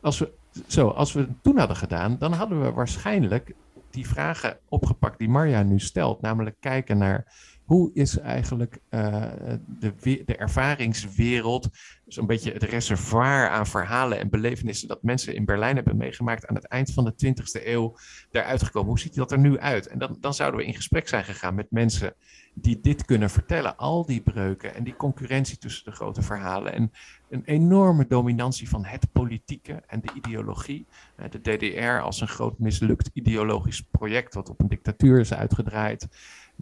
[0.00, 0.32] Als we,
[0.66, 3.54] zo, als we het toen hadden gedaan, dan hadden we waarschijnlijk
[3.90, 6.20] die vragen opgepakt die Marja nu stelt.
[6.20, 7.24] Namelijk kijken naar
[7.72, 9.32] hoe is eigenlijk uh,
[9.78, 11.68] de, de ervaringswereld,
[12.04, 16.46] dus een beetje het reservoir aan verhalen en belevenissen dat mensen in Berlijn hebben meegemaakt
[16.46, 17.96] aan het eind van de 20e eeuw
[18.30, 18.88] daaruit gekomen?
[18.88, 19.86] Hoe ziet dat er nu uit?
[19.86, 22.14] En dan, dan zouden we in gesprek zijn gegaan met mensen
[22.54, 23.76] die dit kunnen vertellen.
[23.76, 26.92] Al die breuken en die concurrentie tussen de grote verhalen en
[27.30, 30.86] een enorme dominantie van het politieke en de ideologie.
[31.16, 36.08] Eh, de DDR als een groot mislukt ideologisch project wat op een dictatuur is uitgedraaid.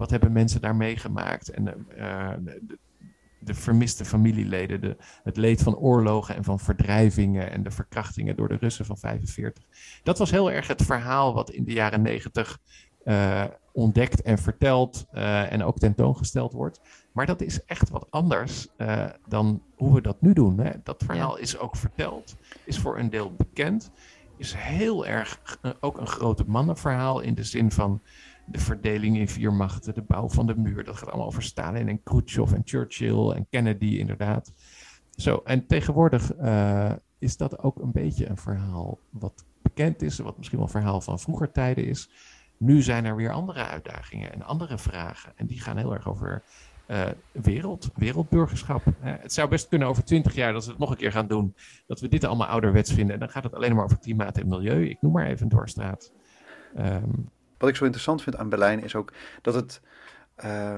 [0.01, 1.49] Wat hebben mensen daar meegemaakt?
[1.49, 2.79] En uh, de,
[3.39, 8.49] de, vermiste familieleden, de, het leed van oorlogen en van verdrijvingen en de verkrachtingen door
[8.49, 9.65] de Russen van 45.
[10.03, 12.59] Dat was heel erg het verhaal wat in de jaren 90
[13.05, 16.81] uh, eh, ontdekt en verteld uh, en ook tentoongesteld wordt.
[17.13, 20.59] Maar dat is echt wat anders uh, dan hoe we dat nu doen.
[20.59, 20.71] Hè?
[20.83, 21.43] Dat verhaal ja.
[21.43, 23.91] is ook verteld, is voor een deel bekend,
[24.37, 28.03] is heel erg ook een grote mannenverhaal in de zin van
[28.51, 30.85] de verdeling in vier machten, de bouw van de muur.
[30.85, 34.53] Dat gaat allemaal over Stalin en Khrushchev en Churchill en Kennedy inderdaad.
[35.17, 40.37] Zo, en tegenwoordig uh, is dat ook een beetje een verhaal wat bekend is, wat
[40.37, 42.11] misschien wel een verhaal van vroeger tijden is.
[42.57, 45.33] Nu zijn er weer andere uitdagingen en andere vragen.
[45.37, 46.43] En die gaan heel erg over
[46.87, 48.87] uh, wereld, wereldburgerschap.
[48.87, 51.27] Uh, het zou best kunnen over twintig jaar, dat we het nog een keer gaan
[51.27, 51.55] doen,
[51.87, 53.15] dat we dit allemaal ouderwets vinden.
[53.15, 54.89] En dan gaat het alleen maar over klimaat en milieu.
[54.89, 56.13] Ik noem maar even een doorstraat.
[56.79, 57.29] Um,
[57.61, 59.81] wat ik zo interessant vind aan Berlijn is ook dat het.
[60.45, 60.77] Uh,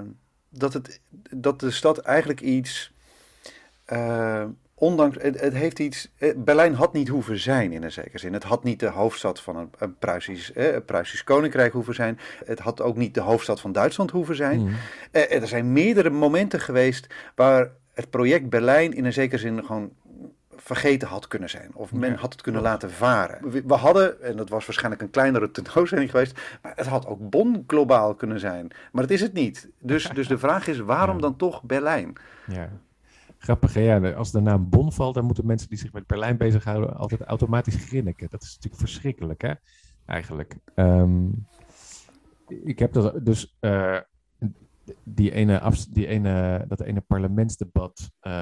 [0.49, 2.93] dat, het dat de stad eigenlijk iets.
[3.93, 5.16] Uh, ondanks.
[5.20, 6.12] Het, het, heeft iets.
[6.18, 8.33] Eh, Berlijn had niet hoeven zijn in een zekere zin.
[8.33, 12.18] Het had niet de hoofdstad van een, een Pruisisch, eh, Pruisisch koninkrijk hoeven zijn.
[12.45, 14.61] Het had ook niet de hoofdstad van Duitsland hoeven zijn.
[14.61, 14.74] Mm.
[15.12, 19.93] er zijn meerdere momenten geweest waar het project Berlijn in een zekere zin gewoon
[20.57, 21.71] vergeten had kunnen zijn.
[21.75, 23.67] Of men had het kunnen laten varen.
[23.67, 27.65] We, hadden, en dat was waarschijnlijk een kleinere tentoonstelling geweest, maar het had ook Bonn
[27.67, 28.71] globaal kunnen zijn.
[28.93, 29.71] Maar dat is het niet.
[29.79, 32.13] Dus, dus de vraag is, waarom dan toch Berlijn?
[32.47, 32.69] Ja.
[33.39, 34.13] Grappig, ja.
[34.13, 37.85] Als de naam Bonn valt, dan moeten mensen die zich met Berlijn bezighouden altijd automatisch
[37.85, 38.29] grinniken.
[38.31, 39.53] Dat is natuurlijk verschrikkelijk, hè?
[40.07, 40.57] Eigenlijk.
[40.75, 41.27] Ehm,
[42.49, 43.99] ik heb dat dus uh,
[45.03, 48.33] die ene, die ene, dat ene parlementsdebat uh,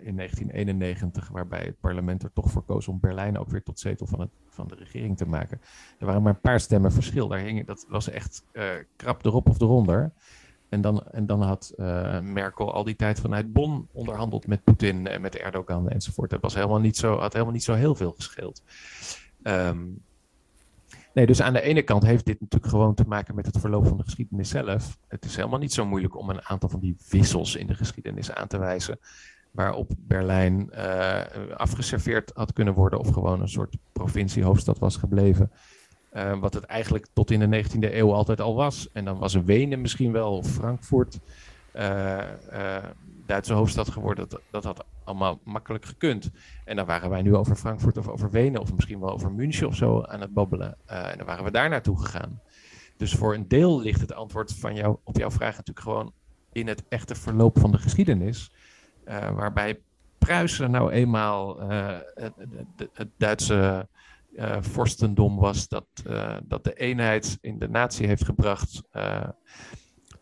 [0.00, 4.06] in 1991, waarbij het parlement er toch voor koos om Berlijn ook weer tot zetel
[4.06, 5.60] van, het, van de regering te maken.
[5.98, 7.28] Er waren maar een paar stemmen verschil.
[7.28, 8.64] Daar hing, dat was echt uh,
[8.96, 10.12] krap erop of eronder.
[10.68, 15.06] En dan, en dan had uh, Merkel al die tijd vanuit Bonn onderhandeld met Poetin
[15.06, 16.30] en met Erdogan enzovoort.
[16.30, 18.62] Dat was helemaal niet zo, had helemaal niet zo heel veel gescheeld.
[19.42, 20.02] Um,
[21.16, 23.86] Nee, dus aan de ene kant heeft dit natuurlijk gewoon te maken met het verloop
[23.86, 24.98] van de geschiedenis zelf.
[25.08, 28.32] Het is helemaal niet zo moeilijk om een aantal van die wissels in de geschiedenis
[28.32, 28.98] aan te wijzen.
[29.50, 31.20] Waarop Berlijn uh,
[31.56, 35.50] afgeserveerd had kunnen worden of gewoon een soort provinciehoofdstad was gebleven.
[36.12, 38.88] Uh, wat het eigenlijk tot in de 19e eeuw altijd al was.
[38.92, 41.18] En dan was Wenen misschien wel, of Frankfurt.
[41.76, 42.18] Uh,
[43.26, 44.28] Duitse hoofdstad geworden.
[44.28, 46.30] Dat, dat had allemaal makkelijk gekund.
[46.64, 49.66] En dan waren wij nu over Frankfurt of over Wenen of misschien wel over München
[49.66, 50.76] of zo aan het babbelen.
[50.90, 52.40] Uh, en dan waren we daar naartoe gegaan.
[52.96, 56.12] Dus voor een deel ligt het antwoord van jou, op jouw vraag natuurlijk gewoon
[56.52, 58.50] in het echte verloop van de geschiedenis.
[59.08, 59.80] Uh, waarbij
[60.18, 63.88] Pruisen nou eenmaal het, het, het, Duitse
[64.32, 65.86] uh, vorstendom was dat,
[66.44, 68.82] dat de eenheid in de natie heeft gebracht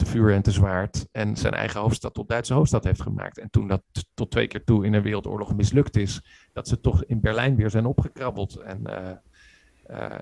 [0.06, 3.38] vuur en te zwaard en zijn eigen hoofdstad tot Duitse hoofdstad heeft gemaakt.
[3.38, 3.82] En toen dat
[4.14, 7.70] tot twee keer toe in een wereldoorlog mislukt is, dat ze toch in Berlijn weer
[7.70, 8.56] zijn opgekrabbeld.
[8.56, 8.86] En,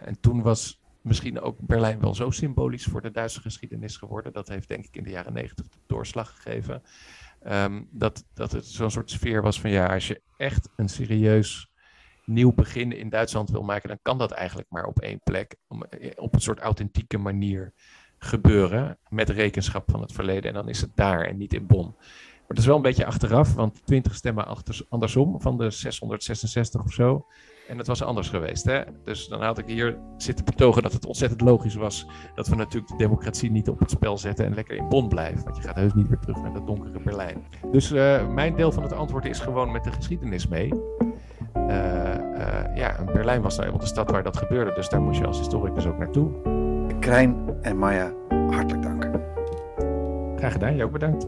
[0.05, 4.33] en toen was misschien ook Berlijn wel zo symbolisch voor de Duitse geschiedenis geworden.
[4.33, 6.83] Dat heeft denk ik in de jaren negentig de doorslag gegeven.
[7.41, 11.71] Ehm, dat, dat het zo'n soort sfeer was van ja, als je echt een serieus
[12.25, 15.57] nieuw begin in Duitsland wil maken, dan kan dat eigenlijk maar op één plek,
[15.89, 17.73] eh, op een soort authentieke manier
[18.25, 20.45] gebeuren, met rekenschap van het verleden.
[20.51, 21.95] En dan is het daar en niet in Bonn.
[21.97, 24.47] Maar dat is wel een beetje achteraf, want 20 stemmen
[24.89, 27.27] andersom van de 666 of zo.
[27.69, 28.65] En het was anders geweest.
[28.65, 28.81] Hè?
[29.05, 32.93] Dus dan had ik hier zitten betogen dat het ontzettend logisch was dat we natuurlijk
[32.93, 35.45] de democratie niet op het spel zetten en lekker in Bonn blijven.
[35.45, 37.47] Want je gaat heus niet weer terug naar dat donkere Berlijn.
[37.71, 40.73] Dus uh, mijn deel van het antwoord is gewoon met de geschiedenis mee.
[41.57, 45.19] Uh, uh, ja, Berlijn was nou eenmaal de stad waar dat gebeurde, dus daar moest
[45.19, 46.52] je als historicus ook naartoe.
[47.03, 49.11] Krijn en Maya, hartelijk dank.
[50.37, 51.27] Graag gedaan, jij ook bedankt.